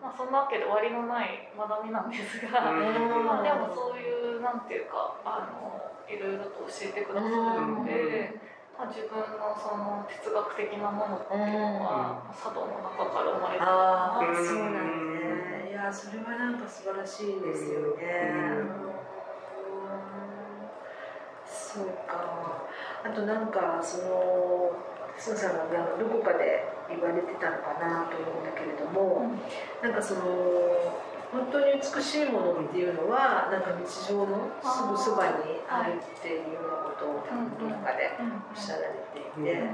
[0.00, 3.24] まあ、そんなわけで終わりのない学びなんですが、うん。
[3.24, 7.34] まあ、でもそういうなんていうかあのいろいろと教えてくださる
[7.66, 8.34] ので、
[8.74, 14.42] まあ、自分のその哲学的なものっていうのは、佐渡の中から生まれてるああ、かなう。
[14.42, 15.09] んそうなんです
[15.80, 18.60] や、それはなんか素晴らしいですよね。
[18.60, 18.68] うん。
[21.46, 22.68] そうか。
[23.02, 24.72] あとなんかその
[25.16, 29.32] スーさんがどこかで言われてたのかなと思うんだけれども、
[29.82, 30.20] なんかその
[31.32, 37.24] 本当に美しいものっていうのはなんか日常のすぐそばにあるっていうようなことを
[37.58, 39.70] どこかでおっしゃられていて。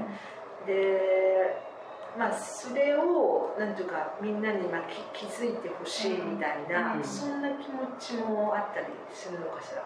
[0.65, 1.76] で
[2.17, 4.81] まあそれをなんていうかみんなにまあ
[5.13, 7.03] 気気づいてほしいみたいな、うん。
[7.03, 9.83] そんな気持ちもあったりするのかしら？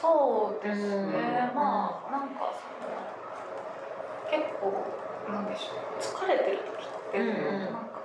[0.00, 1.54] そうですね、うん。
[1.56, 2.94] まあなんかその
[4.30, 4.72] 結構
[5.32, 7.72] なんでしょう疲れてる時って、うんうんなん。
[7.72, 8.00] か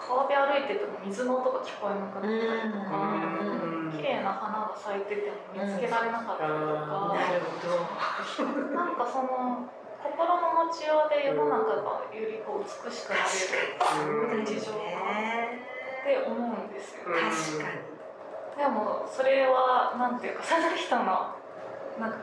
[0.00, 2.96] こう川辺歩いてても水の音が聞こえなくなったりとか、
[3.42, 8.74] うん綺麗な花が咲いてても見つけられなかったりとか、なるほど。
[8.74, 9.68] なんかその
[10.02, 13.32] 心の持ちようで世の中がよりこう美しくなれ
[14.32, 17.96] るうん日常がって思うんですよ、うん確かに。
[18.56, 21.36] でもそれはなんていうかその人の
[22.00, 22.16] なんか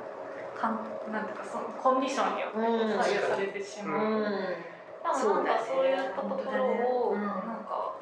[0.58, 0.80] かん
[1.12, 4.24] なんていうかそのコンディションによってうん左右されてしまう、うん。
[4.24, 7.96] でもなんかそういったところをうんなんか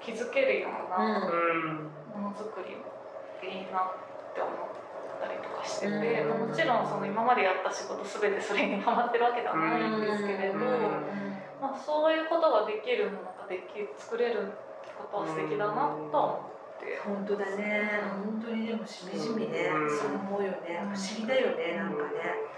[0.00, 1.90] 気づけるようなうん
[2.22, 3.94] ものづくりっていいなっ
[4.34, 4.87] て思っ
[5.20, 11.18] たりとかしてて、うんもちろんその今までやった仕事全てそれにハマってるわけではないんですけれど、うん
[11.60, 14.52] まあ、そういうことができるものができ作れる
[14.96, 17.00] ことは素敵だなとは思って。
[17.04, 17.90] 本当だね。
[18.22, 20.78] 本当にでもしみじみね、うんそう思うよね。
[20.86, 22.48] 不思議だよね、なんかね。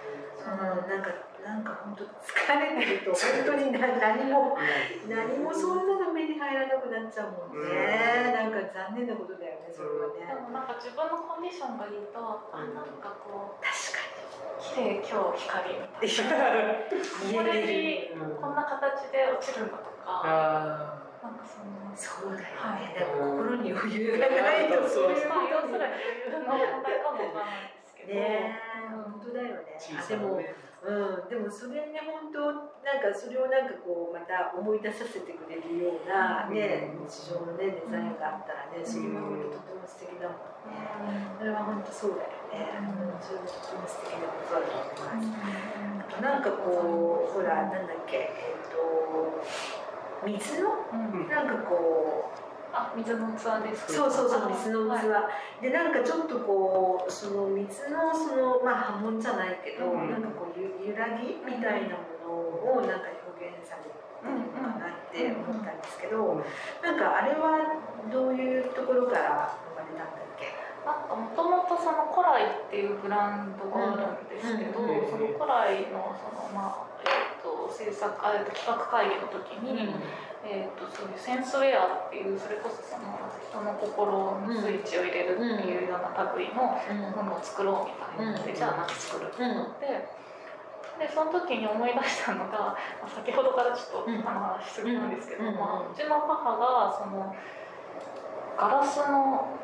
[0.41, 1.11] うん、なんか、
[1.45, 4.57] なんか本当疲れてると、 本当にな何も。
[5.09, 8.33] 何もそんなの目に入らなくなっちゃうもんね。
[8.35, 10.35] なんか残念なことだよね、それはでね。
[10.35, 12.19] もなんか自分のコンディションがいいと、
[12.53, 14.05] あなんかこう確か
[14.61, 16.31] 綺麗今日光みたいに。
[17.35, 22.95] なこれにうんこんな形で落ちるんだとかあなんかそのそうだよはね。
[22.97, 25.77] いだから心に余裕がないと、そういうことに。
[25.77, 25.91] 余
[26.27, 28.61] 裕の問題かもわからないですけど、ね
[28.91, 29.77] 本当だよね
[30.81, 32.41] うん、でもそれね本当
[32.81, 40.41] なんかそれをなんかこうまた思い出させてくれるようなね、日常のねデザインがあったらねそれは本当とても素敵だもん
[40.73, 40.81] ね。
[41.37, 42.81] それは本当そうだよね。
[42.81, 46.23] うん、それもとても素敵なことだと思います。
[46.23, 49.45] なんかこうほらなんだっけえっ、と
[50.25, 50.89] 水の？
[50.93, 51.29] うん。
[51.29, 52.40] なんかこう
[52.73, 55.29] あ水の器ですそうそうそう水の器、は
[55.61, 55.63] い。
[55.63, 60.11] でなんかちょっとこうその水のそのまあ波紋じゃないけど、うん。
[60.11, 63.91] なんかこうゆ揺らぎみたいなものをなんか表現されて
[64.23, 64.31] る
[64.63, 66.45] のかなって思ったんですけど、
[66.83, 67.81] なんかあれは
[68.13, 70.55] どういうところから生まれたんだっけ？
[70.87, 75.11] なんかもともとその古来っていうブランドがあるんですけど、うんうん。
[75.11, 76.90] その古来のそのまあ
[77.43, 79.95] と制作あえっと企画会議の時に、
[80.45, 83.19] えっ、とそういうセンスウェアっていうそれこそその
[83.51, 86.77] 人の心のスイッチを入れるっていうような類の
[87.17, 88.57] ものを作ろうみたいなので、うん。
[88.57, 90.21] じゃあ何作るってなって。
[91.01, 95.57] でその時に思い出したのが、まあ先ほどからちょっと話しすぎなんですけど、うん。
[95.57, 97.35] まあ、うちの母がその
[98.59, 99.57] ガラスの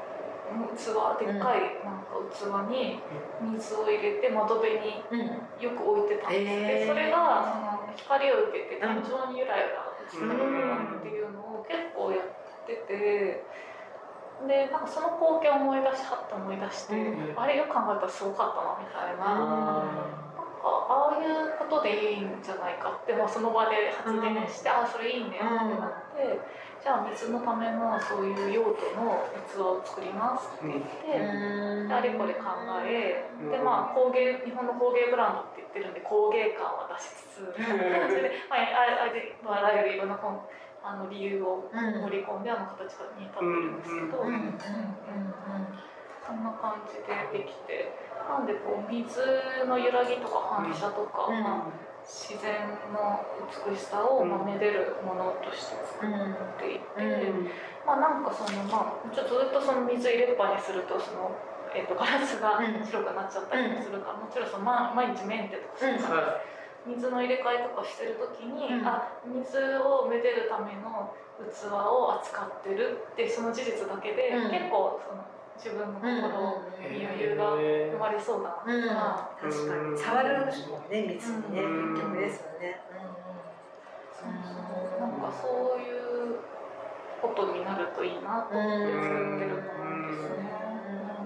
[0.47, 3.03] 器でっかいなんか器に
[3.41, 5.21] 水を入れて窓辺にうん。
[5.57, 10.37] よく置いてたんです、でそれがその光を受けて天井にゆらゆら落ちてる
[10.99, 12.21] っていうのを結構やっ
[12.67, 13.47] てて。
[14.37, 17.41] でなんかその光景を思い出しはって思い出して、うん。
[17.41, 19.25] あれよく考えたらすごかったなみたいな、
[20.37, 26.37] なんかああいうことでいいんじゃないかって、まあ、その場で発言して、ああそれいいねってなって、
[26.87, 30.55] じゃあ水のためのそういう用途の器を作ります。
[30.55, 31.19] って言って、
[31.91, 37.59] であれこれ考え、でまあ工芸日本の工芸ブランドって言ってるんで工芸感は出しつつ、そ
[38.15, 40.39] れで、まあ、ああああらゆるいろんな本
[40.87, 44.31] あの理由を盛り込んであの形に至ってるんですけど、うん。
[44.31, 44.39] うん。
[44.39, 44.55] うん。
[46.23, 47.99] そんな感じでできて
[48.31, 49.19] なんでこう水
[49.67, 51.43] の揺らぎとか反射とか、うん。
[51.43, 53.19] まあ、自然の
[53.51, 57.51] 美しさを、まあ、めでるものとして作っていて、うん。
[57.83, 61.35] まあなんかそのまあちょっとずっとその水入れっぱにするとその、
[61.75, 62.87] えー、とガラスがうん。
[62.87, 66.39] 白くなっちゃったりもするから、もちろんその、ま、毎日メンテとかするか。
[66.87, 68.87] 水の入れ替えとかしてる時に、うん。
[68.87, 71.11] あ水をめでるための
[71.43, 74.51] 器を扱ってるってその事実だけで、うん。
[74.55, 75.27] 結構その
[75.57, 80.39] 自分の心に余裕が生まれそうだなとか、確かに触る
[80.69, 81.95] もんね密にね、うん。
[81.95, 82.81] 結局ですよね、
[84.13, 84.55] そうそ
[84.97, 86.39] うなんかそういう
[87.23, 90.53] ことになるといいなと思って作ってるものですね。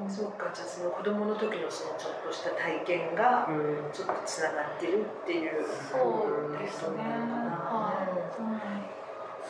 [0.04, 0.10] うん。
[0.10, 3.48] そうかじゃあその子供の時のそのちょっとした体験が
[3.92, 6.98] ちょっとつながってるっていうそうですね。
[7.02, 8.99] はい。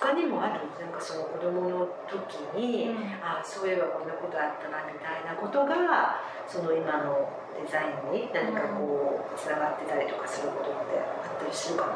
[0.00, 2.96] 他にもあるなんかその子供の時に、うん。
[3.20, 11.92] あそういえばこんなことあったなみたいなことがその今のデザインに何かこうつながってたりとかすることってあったりするかな？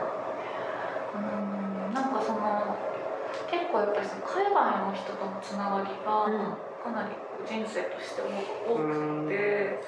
[1.17, 2.77] うんなんかその
[3.51, 6.57] 結構やっぱりその海外の人とのつながりがうん。
[6.85, 7.17] かなり
[7.49, 9.81] 人生として多くて、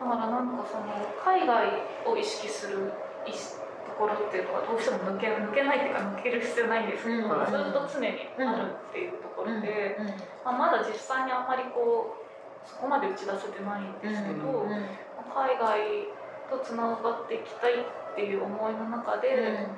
[0.00, 1.70] だからなんかその海外
[2.04, 2.90] を意識する
[3.24, 3.65] 意識と
[3.96, 7.46] ころっていうのはどうしても抜け抜けないっていうか抜ける必要ないんですけど、うん。
[7.46, 9.96] ずっと常にあるっていうところで、
[10.44, 16.08] まあ、まだ実際にあんまりこうそこまで打ち出せてないんですけど、うん海外
[16.48, 19.68] とつながっていきたいっていう思いの中で、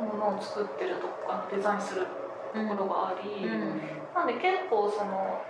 [0.00, 2.06] ものを作ってるとかデザインする
[2.54, 3.80] ところがあり、うん。
[4.14, 5.44] なんで結構その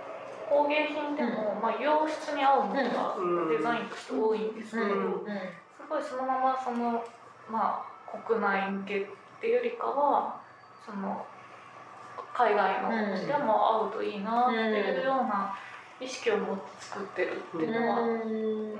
[0.49, 3.49] 工芸品でも、まあ、洋室に合うものがうん。
[3.49, 5.25] デザインとして多いんですけど、うん。
[5.25, 7.03] すごいそのままその、
[7.49, 9.05] まあ、国内向けっ
[9.41, 10.41] ていうよりかは
[10.85, 11.25] その
[12.33, 12.89] 海外の
[13.27, 15.55] でも合うといいなっていうような
[15.99, 18.75] 意識を持って作ってるっていうのは、うん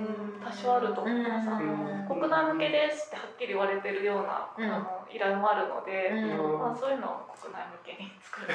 [0.46, 1.50] 多少あると思います。
[1.50, 8.48] あの国内向けですってはっきり言われてるような、うんあの依頼もあるので、うんまあ、そういうのを国内向けに作る。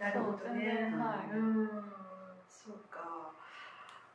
[0.00, 0.94] なるほどね。
[0.96, 1.97] はいうん。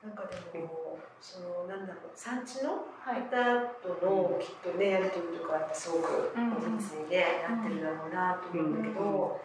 [0.03, 3.23] なんかでも、そのなんだろう、産地のはい。
[3.31, 3.39] 方
[3.79, 9.39] とのきっとね、やり取りとかってすごくうん密にね、なってるだろうなと思うんだけど。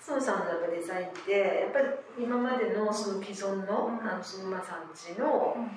[0.00, 4.08] 勝野さんのやっぱデザインって、やっぱり今までのその既存の、うん。
[4.08, 5.54] あのそのまあ産地の。
[5.56, 5.68] うん。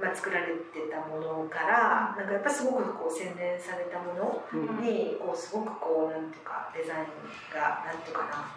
[0.00, 7.04] まあ、作られてたものから、なんかやっぱすごくこう洗練されたものにこうすごくこうなんていうかデザイン
[7.52, 8.48] がなんていうかな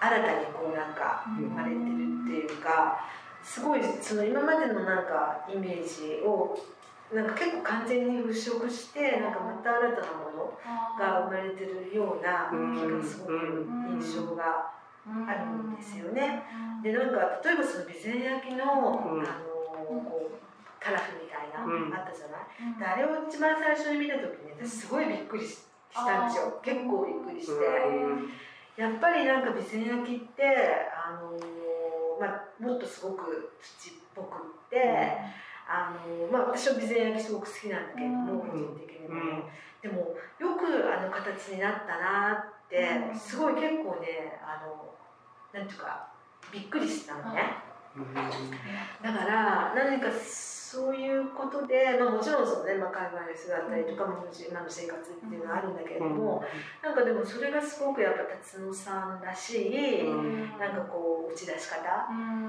[0.00, 3.06] 新たにこうなんか生まれてるっていうか
[3.42, 6.58] すごいその今までのなんかイメージを
[7.12, 10.58] なんか結構完全に払拭してなんかまた新たなもの
[10.98, 14.70] が生まれてるような気がすごく印象が
[15.26, 16.42] あるんですよね。
[16.82, 19.20] でなんか例えばその備前焼の,、うん。
[19.22, 19.40] あ
[19.90, 20.38] のこう
[20.82, 21.92] カラフみたいな、うん。
[21.92, 22.38] あったじゃな
[22.76, 22.78] い？
[22.78, 25.58] であれを一番最初に見た時に私すごいびっくりし
[25.90, 26.60] したんですよ。
[26.62, 27.52] 結構びっくりして、
[28.80, 30.46] やっぱりなんか備前焼って
[30.94, 31.34] あの
[32.20, 35.16] まあ、もっとすごく土っぽくって、
[35.66, 39.42] あのまあ、私は備前焼すごく好きなんだけれども、個人的にもね、
[39.80, 44.92] でもよくあの形になったなってすごい結構ねあの
[45.58, 46.08] なんていうか
[46.52, 47.69] びっくりしたのね。
[49.02, 50.08] だから何か
[50.70, 56.44] そういうことで、まあ、もちろんその、ねまあ、海外の人だったりとかも今の生活っていうのはあるんだけれども、
[56.80, 60.04] なんかでもそれがすごくやっぱ辰野さんらしい、
[60.60, 61.82] なんかこう打ち出し方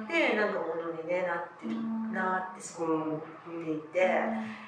[0.07, 1.73] でなんかものに、ね、なってる
[2.13, 3.19] なってすごく思っ
[3.65, 3.99] ていて、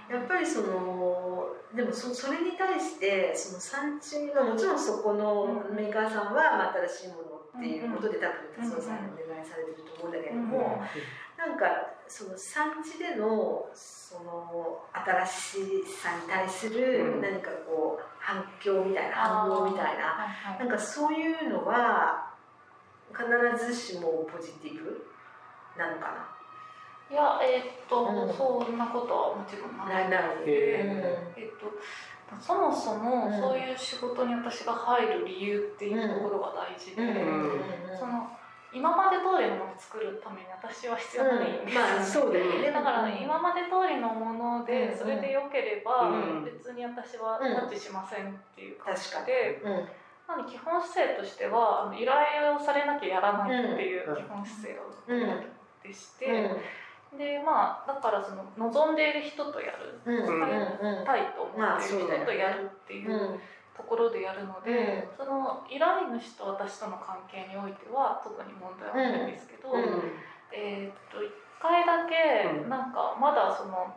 [0.09, 10.82] やっぱりそのでもそそれに対してその産地はもちろんそこのメーカーさんはまあ新しいものっていうことで多分達夫さんにお願いされてると思うんだけれども、
[11.38, 11.66] なんか
[12.08, 20.28] その産地でのその新しさに対する何かこう反響みたいな反応みたいな、
[20.58, 22.34] なんかそういうのは
[23.12, 25.06] 必ずしもポジティブ
[25.78, 26.34] なのか
[27.12, 28.34] いやえーっと、うん。
[28.34, 29.86] そんなことはもちろんな。
[29.86, 30.22] ないない。
[30.47, 31.68] ええっと
[32.40, 33.40] そもそもうん。
[33.40, 37.04] そういう仕事に私が入る理由っていうところが大事で、
[37.98, 38.30] その
[38.74, 41.62] 今まで通りのものを作るために私は必要ない。
[41.62, 41.66] ん。
[41.66, 42.72] ですよ、まあそうだよね。
[42.72, 44.98] だから今まで通りのものでうん。
[44.98, 46.46] それで良ければうん。
[46.46, 49.28] 別に私はタッチしませんっていう感じ確かに。
[49.28, 49.72] で、うん。
[50.28, 54.16] なので基本姿勢としてはあの依頼をされなきゃやらないっていううん。
[54.16, 55.54] 基本姿勢がうん。
[55.84, 56.50] でして、
[57.18, 60.26] でまあだからその望んでいる人とやるうん。
[60.82, 63.39] うんうんたいと思っている人とやるっていう
[63.76, 69.70] ところでやるので、その依頼主と私との関係においては特に問題はないんですけど、
[70.51, 72.70] えーっと1回だけうん。
[72.70, 73.93] なんかまだその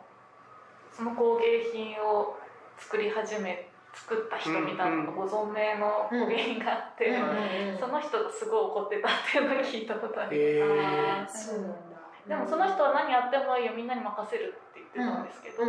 [0.91, 2.37] その工芸品を
[2.77, 7.17] 作り始め作った人みたいなご存命の工芸品があって、
[7.79, 11.51] その人がすごい怒ってたっていうのを聞いたことあります。
[11.51, 11.77] えそうなんだ。
[12.27, 15.63] でもその人は何やってもいいよみんなに任せるって言ってたんですけど、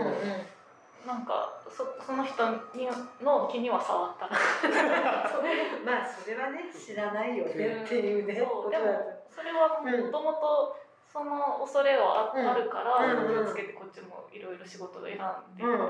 [1.07, 2.91] なんかそその人に
[3.23, 4.27] の気には触った。
[5.87, 13.29] まあそれはね知らないよねっていうね、そうでことだもそれはもともとその恐れはあ,、るからうん。
[13.29, 15.89] 気をつけてこっちもいろいろ仕事を選んでて、うんうんう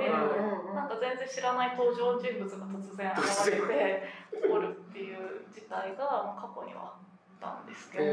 [0.66, 0.74] んうん。
[0.74, 4.08] なんか全然知らない登場人物が突然現れて
[4.42, 6.94] 起こるっていう事態がまあ過去には
[7.40, 8.04] あったんですけど、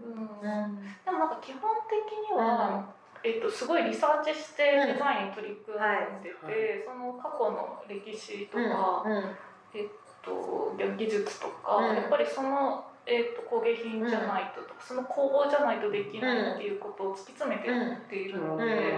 [0.00, 2.88] でもなんか基本的には、
[3.22, 6.56] えっと、すごいリサーチしてデザインに取り組んでて、はい。
[6.56, 8.70] はいその過去の歴史とうん。
[8.70, 9.36] か、うん。
[9.74, 9.88] えっ
[10.22, 11.96] と、技術とか、うん。
[11.96, 18.96] やっぱりその、えっと、工芸品じゃないととか、その工房じゃないとできないっていうことを突き詰めていっているので、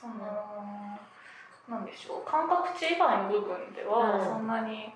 [0.00, 0.98] その
[1.68, 4.24] なんでしょう感覚値以外の部分では、うん。
[4.24, 4.92] そんなに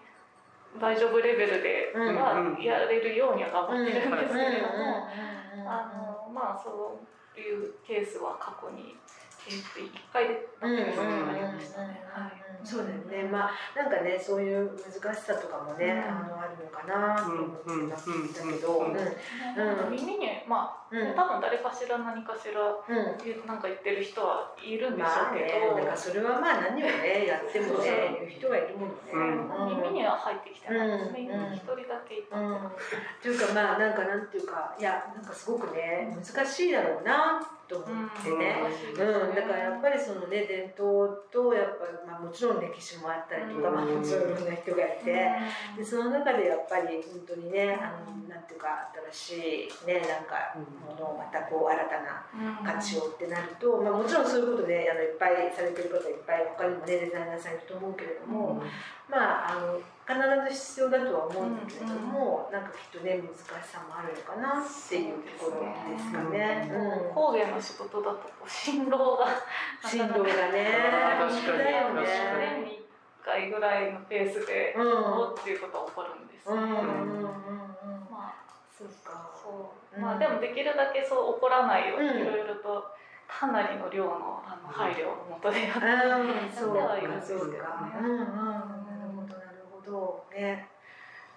[0.81, 5.09] 大丈夫レベルではやれるようには頑張ってるんですけれども。
[5.67, 5.91] あ
[6.29, 7.01] のまあそ
[7.37, 8.95] ういうケースは過去に、
[9.49, 12.06] えー、と1回だけですねありましたね。
[12.17, 12.47] はい。
[12.65, 13.29] そうだよね。
[13.29, 16.17] まあなんかねそういう難しさとかもね、うん。
[16.17, 21.15] あのあるのかなと思ってたけど、うんう耳にまあ、うん。
[21.15, 28.97] 多分誰かしら何かしらうなんか言ってる人はいるんでしょまあうけね、ど、なんかそれはまあ何をねやってもそうね言う人がいるもんね。
[29.13, 29.77] う。
[29.77, 29.83] ん。
[29.83, 30.89] 耳には入ってきてない。
[30.89, 31.29] ですね。
[31.29, 31.55] うん。
[31.55, 32.39] 一人だけいた。
[32.39, 32.59] うん、
[33.23, 37.89] というかまあなんかなんていうかいやなんかすごくね難しいだろうなと思っ
[38.23, 38.63] てね。
[38.95, 43.75] うん、だからやっぱりそのね伝統とやっぱまあもちろん歴史もあったりとか、うん。
[43.75, 45.31] まあもちろんいろんな人がいて、
[45.77, 52.25] でその中でやっぱり本当にねあのなんていうか新しいねなんかものをまたこう新たな
[52.65, 58.63] 価値をってなると、まあ、もちろんそういうことであのいっぱいされてる方いっぱい他にもねデザイナーさんいると思うけれども、
[59.11, 66.71] まああの必ず必要だとは思うんだけれども、なんかきっとね難しさもあるのかなっていうところですかね。
[66.71, 67.15] うん。
[67.15, 69.27] 工芸の仕事だとこう辛労が
[69.83, 70.79] 振動がね
[71.19, 71.59] 確かに。
[71.59, 72.63] だよ確かね。
[72.63, 74.87] 年に1回ぐらいのペースでうん。
[74.87, 76.55] おっていうことは起こるんですね。
[76.55, 77.31] うんうんうんうん。
[78.07, 78.35] まあ
[78.71, 79.35] そうか。
[79.35, 79.97] そう。
[79.97, 80.03] うん。
[80.03, 82.23] まあでもできるだけそう起こらないようにうん。
[82.23, 82.95] いろいろと
[83.27, 87.91] かなりの量のあの配慮のもとでやってうん、そうかやってはいるんですけどうか。
[88.01, 88.56] うんうん、
[89.97, 90.69] なるほどね。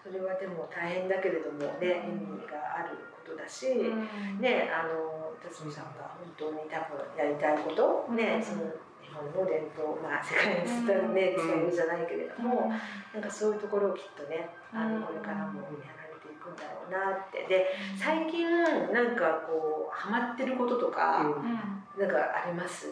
[0.03, 4.39] それはでも大変だけれどもね、意味があることだし、うん。
[4.39, 8.43] ねあの辰巳さんが本当に多分やりたいこと、ねうん。
[8.43, 8.71] その
[9.03, 11.47] 日本の伝統まあ世界に伝えるねうん。
[11.47, 12.69] 伝えるじゃないけれども、うん。
[12.69, 15.01] なんかそういうところをきっとねあうん。
[15.01, 17.43] のこれからもやられていくんだろうなって。
[17.47, 17.67] で
[17.99, 18.47] 最近
[18.93, 21.99] なんかこうハマってることとか、うん。
[21.99, 22.87] なんかあります、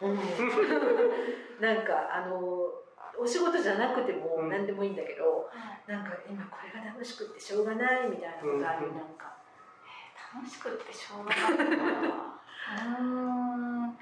[0.00, 0.16] うん、
[1.60, 2.72] なんかあの
[3.20, 4.48] お仕事じゃなくてもうん。
[4.48, 5.50] 何でもいいんだけど、
[5.86, 9.08] なんか今これが楽しくってしょうがないみたいなことある、うんなん。
[9.20, 9.36] か。
[10.32, 11.68] 楽しくってしょうがない。
[12.80, 13.02] うー。
[13.02, 13.92] ん、ま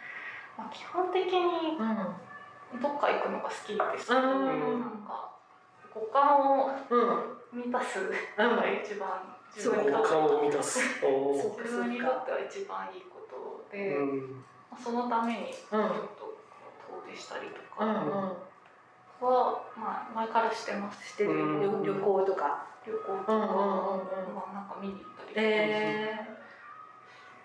[0.58, 4.80] あ、基本的にうんどっか行くのが好きです、うん。
[4.80, 5.32] なんか
[5.92, 7.98] 五感をうん満たす
[8.38, 10.12] のが一番自分にとって。
[12.30, 14.44] は一番いいことで、うん。
[14.70, 16.36] まあそのためにちょっと
[16.86, 17.84] 遠出したりとか。
[17.84, 18.47] うん
[19.20, 22.64] は、まあ、前からしてますしてるうん旅旅行とか。
[22.86, 26.38] 旅行とか、うんうんうんうんまあ、なんか見に行ったりとか、え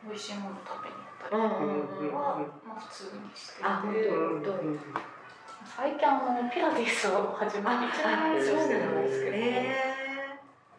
[0.08, 2.14] 美味しいもの食べに行ったー、りうんうんうん。
[2.16, 3.84] は、まあ、普通にしててあ
[5.66, 9.76] 最近あのピラティスを始めて1年そう生なんでですすけど、ね。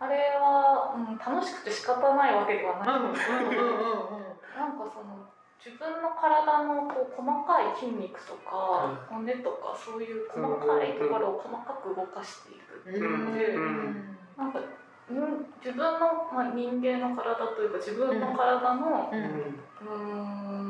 [0.01, 4.25] あれは、うん、楽しくて仕方ないわけではうんないんですけど、うんうんうんうん。
[4.55, 5.25] なんかその
[5.59, 13.19] 自分の体のこう細かい筋肉とか骨とかそういう細かいところを細かく動かしていくっていう。
[13.19, 14.17] ので、うん。
[14.37, 14.61] なんか、
[15.11, 19.89] うん、自分の、まあ、人間の体というか自分の体のうう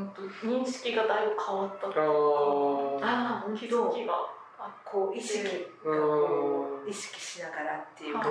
[0.04, 0.12] ん。
[0.14, 1.86] と認識がだいぶ変わった。
[1.88, 3.04] あー。
[3.04, 3.90] ああ本気づ当。
[3.90, 4.14] きが
[4.58, 4.70] あ。
[4.84, 5.42] こう意識
[5.84, 8.22] がこう意識しながらっていう感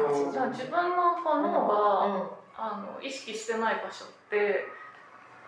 [0.53, 0.61] じ。
[0.61, 2.43] 自分の脳が、うん。
[2.55, 4.65] あの意識してない場所って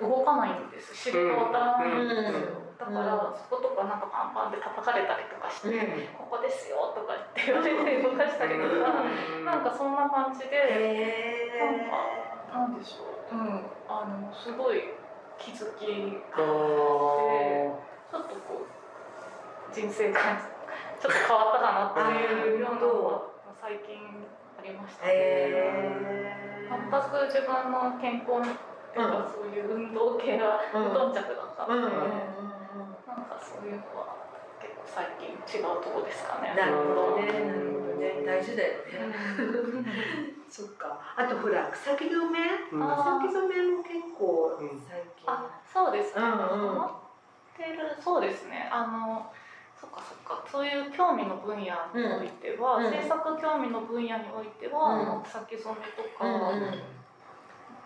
[0.02, 0.94] 動かないんですん。
[0.94, 5.80] ですよ、うんだからそことかなんかパンパンで叩かれたりとかして
[6.12, 9.02] 「ここですよ」とかって言われて動かしたりとか、
[9.46, 14.92] なんかそんな感じでへなんかなんでしょう、うん、あのすごい
[15.40, 17.86] 気づきあがー。
[18.12, 18.68] ちょっとこ
[19.72, 20.38] う人生観
[21.00, 23.24] ちょっと変わったかなっていうようなのは
[23.60, 24.28] 最近
[24.60, 25.12] ありましたね。
[25.14, 28.56] へ全く自分の健康に
[28.96, 31.68] とかそういう運動系は無頓着だった。
[31.68, 31.92] ので、うん。
[33.06, 34.16] なんかそういうのは
[34.60, 36.54] 結構最近違うとこですかね。
[36.56, 39.82] なるほどね、なるほどね、大事だようね。
[39.82, 39.86] ん。
[40.50, 40.98] そっか。
[41.18, 42.40] あとほら、草木染め？
[42.72, 42.84] うん。
[42.84, 45.30] あ草木染めも結構うん最近。
[45.30, 46.24] あ、そうですね。
[46.24, 46.84] うんうん。
[46.86, 46.90] っ
[47.58, 47.96] てる。
[48.00, 48.70] そうですね。
[48.72, 49.26] あの
[49.76, 50.42] そっかそっか。
[50.48, 51.68] そういう興味の分野に
[52.20, 52.92] おいては、うん。
[52.92, 55.02] 制作興味の分野においては、うん。
[55.02, 57.05] あの先染めとか、うんうん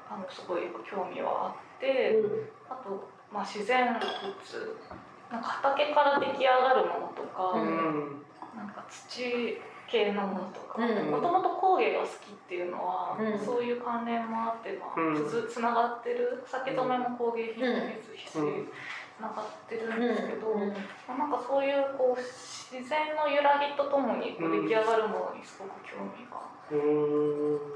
[0.10, 2.18] あのすごい興味はあって、
[2.70, 4.02] あと、まあ、自然物
[5.32, 8.26] なんか畑から出来上がるものとか、うん。
[8.58, 11.12] なんか土系のものとかうん。
[11.12, 12.14] もともと工芸が好きっ
[12.48, 13.46] ていうのは、うん。
[13.46, 15.30] そういう関連もあって、まあうん。
[15.30, 18.70] つつながってる酒染めも工芸品ですし、うん
[19.20, 20.70] つながってるんですけど、うん
[21.04, 26.40] まあなんかそういうこう自然の揺らぎとともにこう出来上がるものにすごく興味が
[26.72, 26.76] う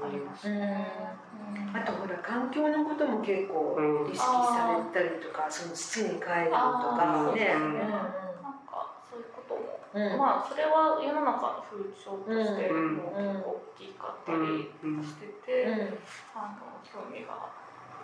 [0.00, 0.88] ありますね。
[1.36, 1.76] うん。
[1.76, 6.56] あとほら環境のことも結構うん意識されたりとか、その土に帰ると
[6.96, 7.52] かね。
[7.52, 10.18] うんなんかそういうことも、うん。
[10.18, 15.04] まあそれは世の中の風潮としてうんも結構大きかったうりん。
[15.04, 15.98] してて、うん。
[16.32, 17.52] あの興味が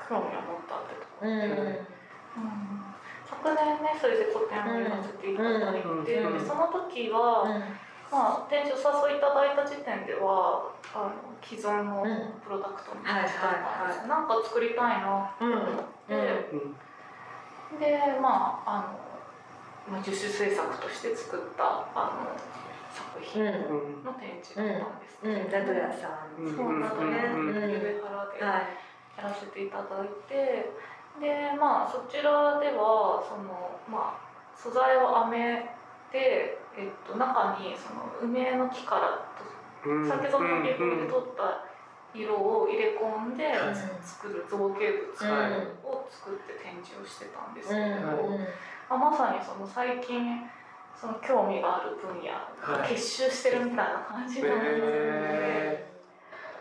[0.04, 1.38] 興味を持ったってところうん。
[1.40, 1.88] で、
[2.36, 2.89] うん
[3.30, 7.46] 昨年ねそれで個展をやらせていただいて、うんでその時は、
[8.10, 12.34] まあ、展示お誘いいただいた時点ではあの既存のうん。
[12.42, 16.14] プロダクトにはいはいはいしたんです、なんか作りたいなと思って、
[17.72, 17.78] うん。
[17.78, 22.34] でまああの、まあ、自主制作として作ったあの
[22.90, 24.04] 作品うん。
[24.04, 25.22] の展示だったんです。
[25.22, 26.42] けうん、ど、ダドヤさん。
[26.42, 26.56] うん。
[26.56, 27.48] そうなのね、うん。
[27.54, 29.22] 上原でやはい。
[29.22, 30.70] らせていただいて
[31.20, 35.76] でまあそちらではそのまあ素材を編め
[36.10, 39.28] て、えっと、中にその梅の木から
[39.84, 41.64] 先ほどの技法で取った
[42.12, 44.80] 色を入れ込んでうん作る造形
[45.14, 45.32] 物
[45.84, 48.28] を作って展示をしてたんですけれど、
[48.88, 50.42] まあ、まさにその最近
[51.00, 54.90] その興味がある分野が結集してるみたいな感じなんですよね。
[54.92, 55.86] へ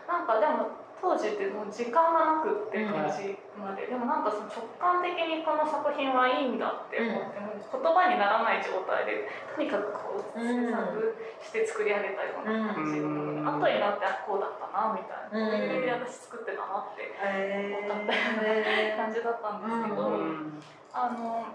[0.08, 9.24] なんかでも当時ってもう時間がなくって展示まで、でもなんかその直感的にこの作品はいいんだって思って、もう言葉にならない状態で
[9.56, 20.60] とにかくこう制作して作り上げたような感じのものうん後になってあこうだったなみたいな、うんこういう意味で私作ってたなってえ思ったー感じだったんですけど、うん
[20.92, 21.48] あの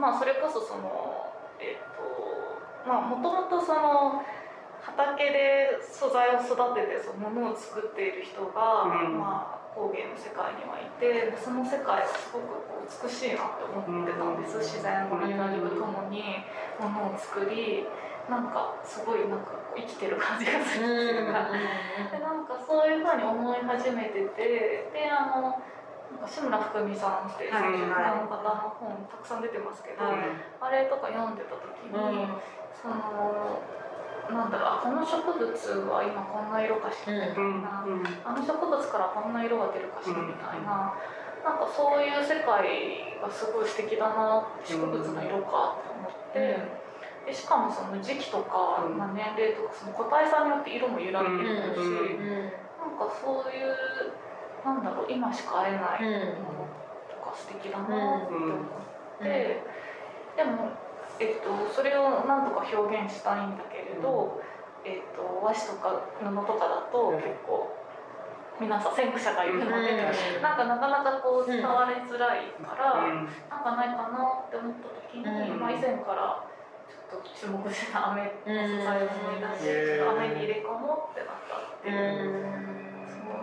[0.00, 1.28] まあそれこそその
[1.60, 4.22] えっ、とまあもともとその
[4.82, 9.18] 畑で素材を育ててそのものを作っている人が、うん。
[9.18, 16.44] まあ工芸の世界にはいてその世界がすごくこう美しいなって思ってたんです、自然の乱れとともに
[16.76, 17.88] ものを作り
[18.28, 21.48] なんかすごいなんか生きてる感じがするっていうか。
[21.48, 30.36] でなんかそういうふうに思い始めててであのなんか志村福美さんって作家の方の本たくさん出てますけど、はい。
[30.60, 31.96] あれとか読んでた時に、
[32.76, 33.56] その
[34.30, 35.50] なんだろうあこの植物
[35.90, 37.82] は今こんな色かしらみたいな、
[38.24, 40.94] あの植物からこんな色が出るかしらみたいな、
[41.42, 46.82] なんかそういう世界がすごい素敵だな植物の色かって思って。
[47.22, 48.98] でしかもその時期とか、うん。
[48.98, 53.70] まあ、年齢とかその個体差によって色も揺らいでくるし、うんなんかそういう
[54.64, 56.02] なんだろう今しか会えない
[56.42, 56.66] もの
[57.10, 59.62] とか素敵だなって思って、
[60.36, 60.70] でも、
[61.20, 64.42] えっと、それをなんとか表現したいんだけれど、
[64.84, 67.70] えっと、和紙とか布とかだと結構
[68.60, 69.96] 皆さん先駆者がいるので、
[70.42, 73.02] なんかなかなかこう伝わりづらいから、
[73.50, 75.60] なんかないかなって思った時に、うん。
[75.60, 76.46] まあ、以前から
[76.86, 78.30] ちょっと注目してた飴の
[78.78, 79.98] 素材を思い出して、うん。
[79.98, 82.81] ちょっと飴に入れ込もうってなったっていう。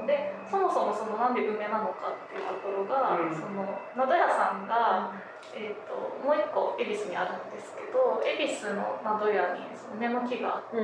[0.09, 3.37] でそもそもそのなんで梅なのかっていうところが、うん。
[3.37, 5.13] その灘屋さんが、
[5.53, 10.81] えー、ともう一個恵比寿にあるんですけど恵比寿の灘屋にその梅の木があって、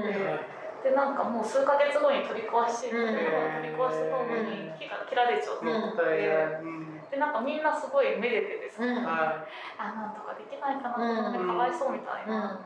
[0.85, 7.01] でなんかもう数ヶ月後に取り壊してる取り壊すととに木が切られちゃって、うん。
[7.09, 9.09] でなんかみんなすごいめでてですね、うん。
[9.09, 9.41] あ
[9.81, 12.61] なんとかできないかな、うんこの梅かわいそうみたいな。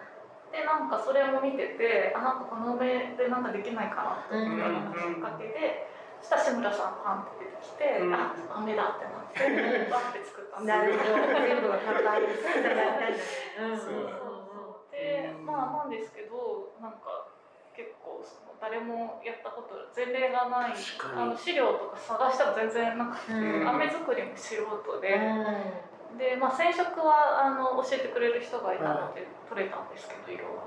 [0.51, 8.13] でなんかそれも見ててあなんかこの梅でなんかできないかなって思ったのがきっかけで、そしたら志村さんパンって出てきて、うん。
[8.13, 10.59] あ雨だってなって バッて作った。
[10.59, 11.39] んですなるほど。
[11.39, 13.17] 全部が簡単にいただいたんだね。
[13.57, 13.77] そう。
[13.77, 14.09] そう
[14.49, 17.27] そうでまあなんですけどなんか
[17.73, 20.73] 結構その誰もやったこと前例がない
[21.15, 23.69] あの資料とか探しても全然なくて、うん。
[23.69, 25.15] 飴作りも素人で。
[25.15, 30.63] うで、まあ、染色はあの教えてくれる人がいたので取れたんですけど色は。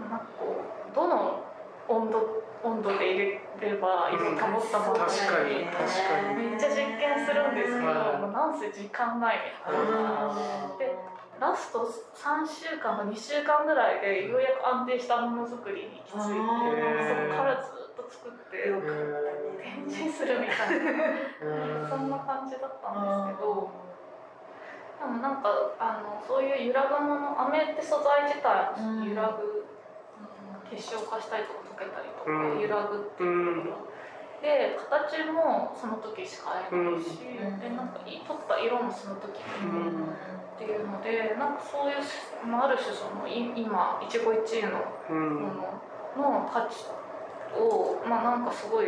[0.00, 0.54] なんかこ
[0.90, 1.42] うどの
[1.88, 5.78] 温度温度で入れれば色保ったまま確かに確
[6.08, 6.50] かに。
[6.50, 9.38] めっちゃ実験するんですけど、はいもうなんせ時間ない。
[9.38, 10.34] みたいな、
[10.78, 10.90] で
[11.38, 18.66] ラスト3週間か2週間ぐらいでようやく安定したものづくりに行き着いて、そこからずっと作って
[19.62, 21.88] 展示するみたいな。
[21.88, 23.70] そんな感じだったんですけど。
[24.98, 25.46] でもなんか
[25.78, 30.76] あのそういう揺らぐもの飴って素材自体うん揺らぐ、うん。
[30.76, 32.60] 結晶化したりとか溶けたりとか、うん。
[32.60, 33.88] 揺らぐっていうところ、
[34.42, 37.18] で形もその時しか会えないし、
[37.60, 37.88] でなん。
[37.88, 41.54] か取った色もその時、っていうのでなん。
[41.56, 41.96] かそういう
[42.46, 45.80] まあある種その今一期一会のも
[46.18, 46.86] のの価値
[47.58, 48.44] をまあなん。
[48.44, 48.86] かすごい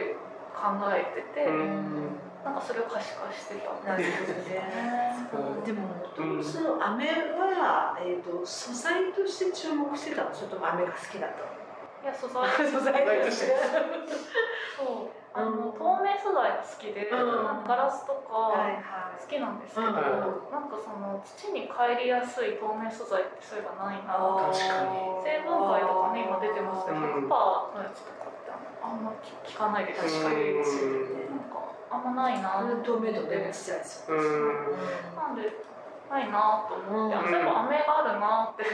[0.54, 2.18] 考えてて、うん。
[2.44, 2.54] なん。
[2.54, 5.64] かそれを可視化してたなるほどね。
[5.64, 11.59] でも、もともとその飴は、えっ、と、素材として注目してたの、それとも飴が好きだったの。
[12.02, 12.48] いや素材。
[12.66, 13.52] 素材として。
[14.76, 15.20] そう。
[15.32, 15.72] あの、うん。
[15.72, 17.64] 透明素材が好きで、うん。
[17.64, 19.94] ガラスとかはいは好きなんですけど、うん。
[19.94, 24.16] なんかその土に帰りやすい透明素材ってそういえばないな。
[24.16, 25.22] あ確かに。
[25.22, 27.04] 成分解とかね今出てますけど、うん。
[27.04, 28.50] 100%のやつとかって
[28.82, 29.92] あんま聞聞かないで。
[29.92, 30.36] 確かに。
[30.54, 31.28] ですよね。
[31.28, 32.64] なんかあんまないな。
[32.82, 34.16] 透明度ね、ちっちゃいですよ。
[34.16, 35.16] うん。
[35.16, 35.69] なんで
[36.10, 37.30] ないなと思って、あうん。
[37.30, 38.66] そういえば飴があるなって、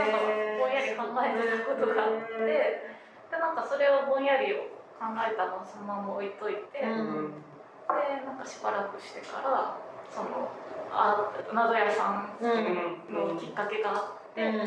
[0.00, 0.18] なんか
[0.58, 4.56] ぼんやり考えてたことがあって、でなんかそれをぼんやり
[4.96, 7.44] 考えたのをそのまま置いといて、うん。
[7.92, 9.76] でなんかしばらくしてから
[10.08, 10.48] その
[10.90, 13.12] あ謎屋さんうん。
[13.12, 14.60] のきっかけがあって、うん。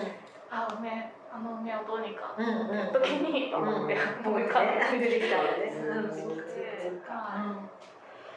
[0.54, 4.68] あ梅あの梅をどうにかうんう時にと思って思い浮かん
[5.00, 5.74] で出てきたのね。
[5.82, 6.14] うん。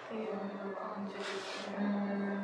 [0.06, 0.30] っていう
[0.76, 2.35] 感じですうね。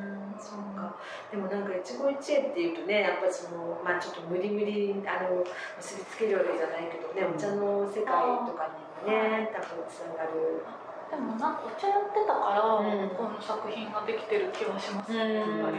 [0.52, 0.94] んそうか。
[1.30, 5.40] でもなんか一期一会っていうとね、やっぱりそのまあちょっと無理無理あの
[5.78, 8.06] 結びつけるわけじゃないけどね、お茶の世界
[8.44, 10.62] とかにもね、多分つながる。
[11.10, 15.76] でもなんかお茶やってたから、うんこの作品ができてる気はしますね、やっぱり。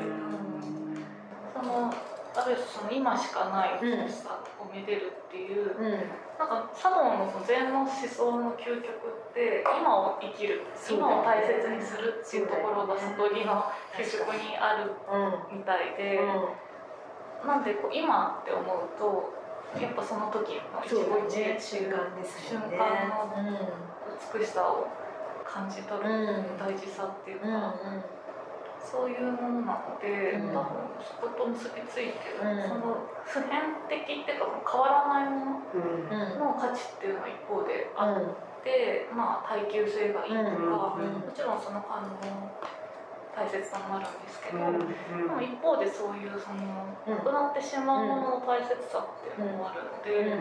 [1.53, 1.93] その
[2.36, 5.91] ある種その今しかないうんさをめでるっていう、うん。
[6.38, 13.66] なんか茶道の禅の思想の究極って今を生きる、今を大切にするっていうところが悟りの
[13.98, 15.58] 究極にあるうん。
[15.58, 16.22] みたいで、
[17.46, 18.66] なんでこう今って思う
[18.98, 19.34] と
[19.82, 23.34] やっぱその時の一期一会瞬間の
[24.38, 24.88] 美しさを
[25.44, 27.54] 感じ取るうん大事さっていううん。
[27.54, 27.62] うん。
[27.62, 27.74] か、
[28.80, 35.64] そういうものなので、うん多分そこと結びついてる、うんその普遍的っていうか変わらないも。
[36.40, 38.30] のの価値っていうのは一方であうん。
[38.30, 38.53] って、
[39.14, 42.51] まあ耐久性がいいとか、うんもちろんその間の
[43.36, 44.86] 大切さもあるんですけど、うんで
[45.28, 50.38] も一方でそういうそのなくなってしまうものの大切さっていうのもあるので、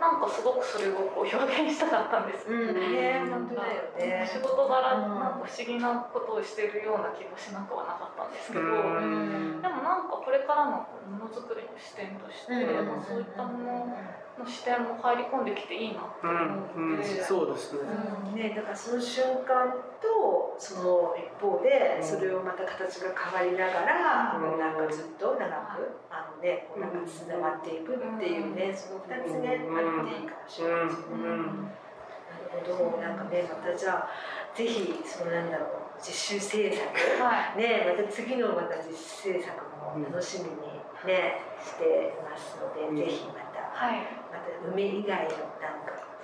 [0.00, 2.48] なんかすごくそれをこう表現したかったんです。
[2.48, 2.74] うん。
[2.74, 4.28] ね、本当だよね。
[4.28, 5.20] 仕事柄うん。
[5.20, 9.62] なんか不思議なことをしているような気もしなくはなかったんですけど、うん。
[9.62, 12.86] でもなんかこれからのものづくりの視点として、うん。
[12.86, 13.96] まあ、そういったもの
[14.38, 16.30] の視点も入り込んできていいなってうん。
[16.30, 16.94] うん。
[16.94, 17.80] 思って、そうですね。
[18.28, 18.34] うん。
[18.34, 20.15] ね、だからその瞬間と
[20.58, 29.76] その一方でそれをまた形が変わりながら、うんなんかずっと長くあのねなんかつながっていくっていうね、その二つね、うん。
[29.76, 31.86] あっていいかもしれないですね。
[32.64, 33.02] るほど。
[33.02, 34.08] なんかねまたじゃあ
[34.56, 35.68] ぜひそのなんだろう
[36.00, 36.82] 実習制作。
[37.22, 37.58] はい。
[37.58, 39.52] ねまた次のまた実習制作
[39.94, 42.96] も楽しみにねしてますので、うん。
[42.96, 44.00] ぜひまたはい。
[44.32, 45.30] また梅以外の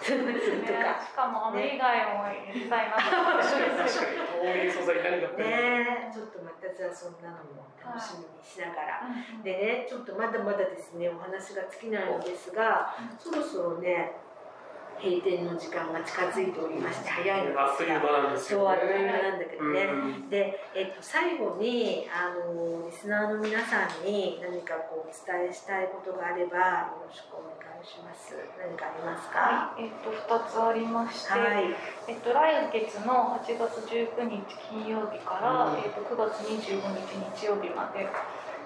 [0.03, 0.99] そうですね、とか。
[0.99, 3.87] しかも雨以外もやりたいなと思って確かに。
[3.87, 14.13] 確かに透明素材何がねちょっとまたじゃあそんなのも楽しみにしながら、うんでねちょっとまだまだですねお話が尽きないのですが、そろそろね
[15.03, 20.31] 閉店の時間が近づいておりまして早いのあっという間なんですよそうあっという間なんだけどね、うん。
[20.31, 29.75] で、えっと、最後にあのリスナーの皆さんに何かこうお伝えしたいことがあればよろしくお願いします何かありますか？
[29.75, 31.75] はい、えっと2つありまして、はい。
[32.07, 35.79] えっと、来月の8月19日金曜日から、うん。
[35.79, 38.07] えっと、9月25日日曜日まで、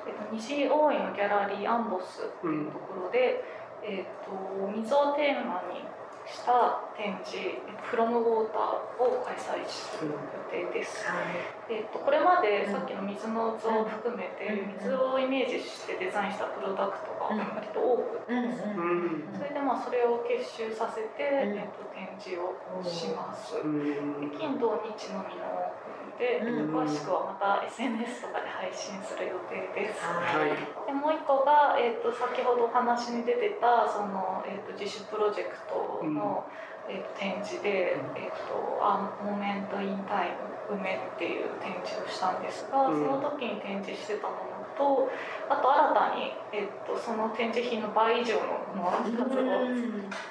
[0.07, 3.43] えっと、西大井のギャラリーアンボスというところで、
[3.83, 4.33] えっと、
[4.69, 5.81] 水をテーマに
[6.27, 7.39] した展示
[7.83, 8.63] 「フロムウォーター
[8.99, 11.07] を開催する予定です。
[11.09, 11.25] はい。
[11.69, 12.73] えっと、これまでうん。
[12.73, 14.75] さっきの水の器を含めて、うん。
[14.75, 17.39] 水をイメージしてデザインしたプロダクトがうん。
[17.55, 18.33] 割と多く。
[18.33, 21.57] うんうんそれでまあそれを結集させて、ん。
[21.57, 23.57] えっと、展示をします。
[23.59, 24.31] うん。
[24.31, 25.73] で金土日のみの
[26.19, 26.77] で、うん。
[26.77, 30.01] 詳しくはまた SNS とかで配信する予定です。
[30.05, 30.57] はい。
[30.87, 36.45] でもう一個が、えっと先ほどお話に出てたその、えっと自主プロジェクトの、
[36.89, 42.95] えっと展示で「えっとあ Moment in Time 梅」っていう展示をしたんですが、うん。
[42.95, 44.41] その時に展示してたもの
[44.77, 45.11] と
[45.49, 49.67] あと新たに、えっとその展示品の倍以上のもの数を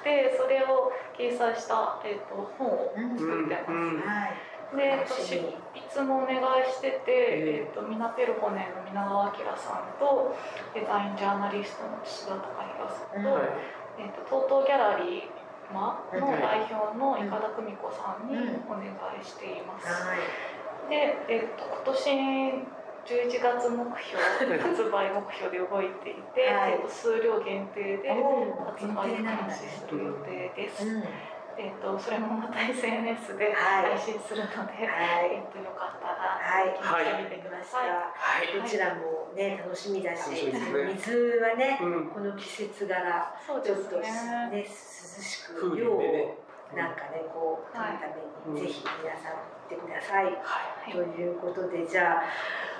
[0.02, 4.08] でそれを掲載した、えっと本を作ってます。
[4.08, 10.36] はいで楽しみいつもお願いしてて、えー、とミナペルホネの皆川明さんと
[10.74, 13.48] デザインジャーナリストの土田隆弘さんと,、はい。
[13.98, 18.36] えー、と TOTO ギャラリーマの代表の伊方久美子さんに
[18.68, 19.88] お願いしています。
[19.88, 20.90] はい。
[20.90, 26.72] で、えー、と今年11月目標発売目標で動いていて、はい。
[26.72, 30.86] えー、と数量限定で発売開始する予定です。
[30.86, 31.02] うん
[31.58, 33.96] えー、とそれもまた SNS ではい。
[33.96, 35.40] 配信するので、はい。
[35.40, 36.76] えー、とよかったらはい。
[36.76, 37.28] 聞い。
[37.28, 37.88] てみてください。
[37.88, 38.60] はい。
[38.60, 40.52] どちらもね楽しみだし、ね。
[41.00, 42.06] 水はねうん。
[42.12, 44.10] この季節柄ちょっとね
[44.52, 44.66] ね。
[44.68, 46.34] 涼しく風量を流でね
[46.76, 47.96] なんかねこうはい。
[47.96, 48.66] 取るために、うん。
[48.66, 50.24] ぜひ皆さん行ってください。
[50.24, 50.30] は
[50.88, 50.92] い。
[50.92, 52.22] ということでじゃあ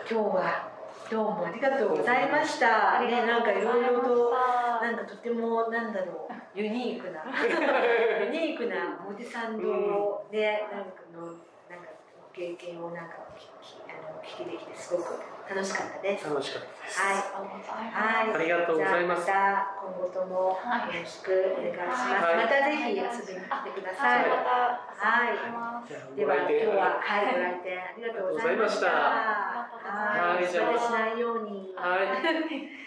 [0.04, 0.68] 今日は
[1.10, 3.00] どうもありがとうございました。
[3.00, 4.34] ねなんかいろいろと
[4.82, 7.20] なんかとてもなんだろうユニークな
[8.24, 11.20] ユニークな表参道でなんかの
[11.68, 11.92] なんか
[12.32, 16.28] 経験をなんかききあの聞きできてすごく楽しかったです。
[16.28, 17.00] 楽しかったです。
[17.00, 18.10] はいありがとうございます。
[18.10, 22.24] はい、ありがとうございますじゃあまた今後ともよはいろしくお願いします。
[22.24, 24.20] はいまたぜひ遊びに来てください。
[24.20, 25.88] はい、また遊びに来ます。
[25.92, 28.88] じゃあでは今日ははいご来店ありがとうございました。
[28.88, 31.74] あはい、りがとうございました失礼しないように。
[31.76, 32.80] はい。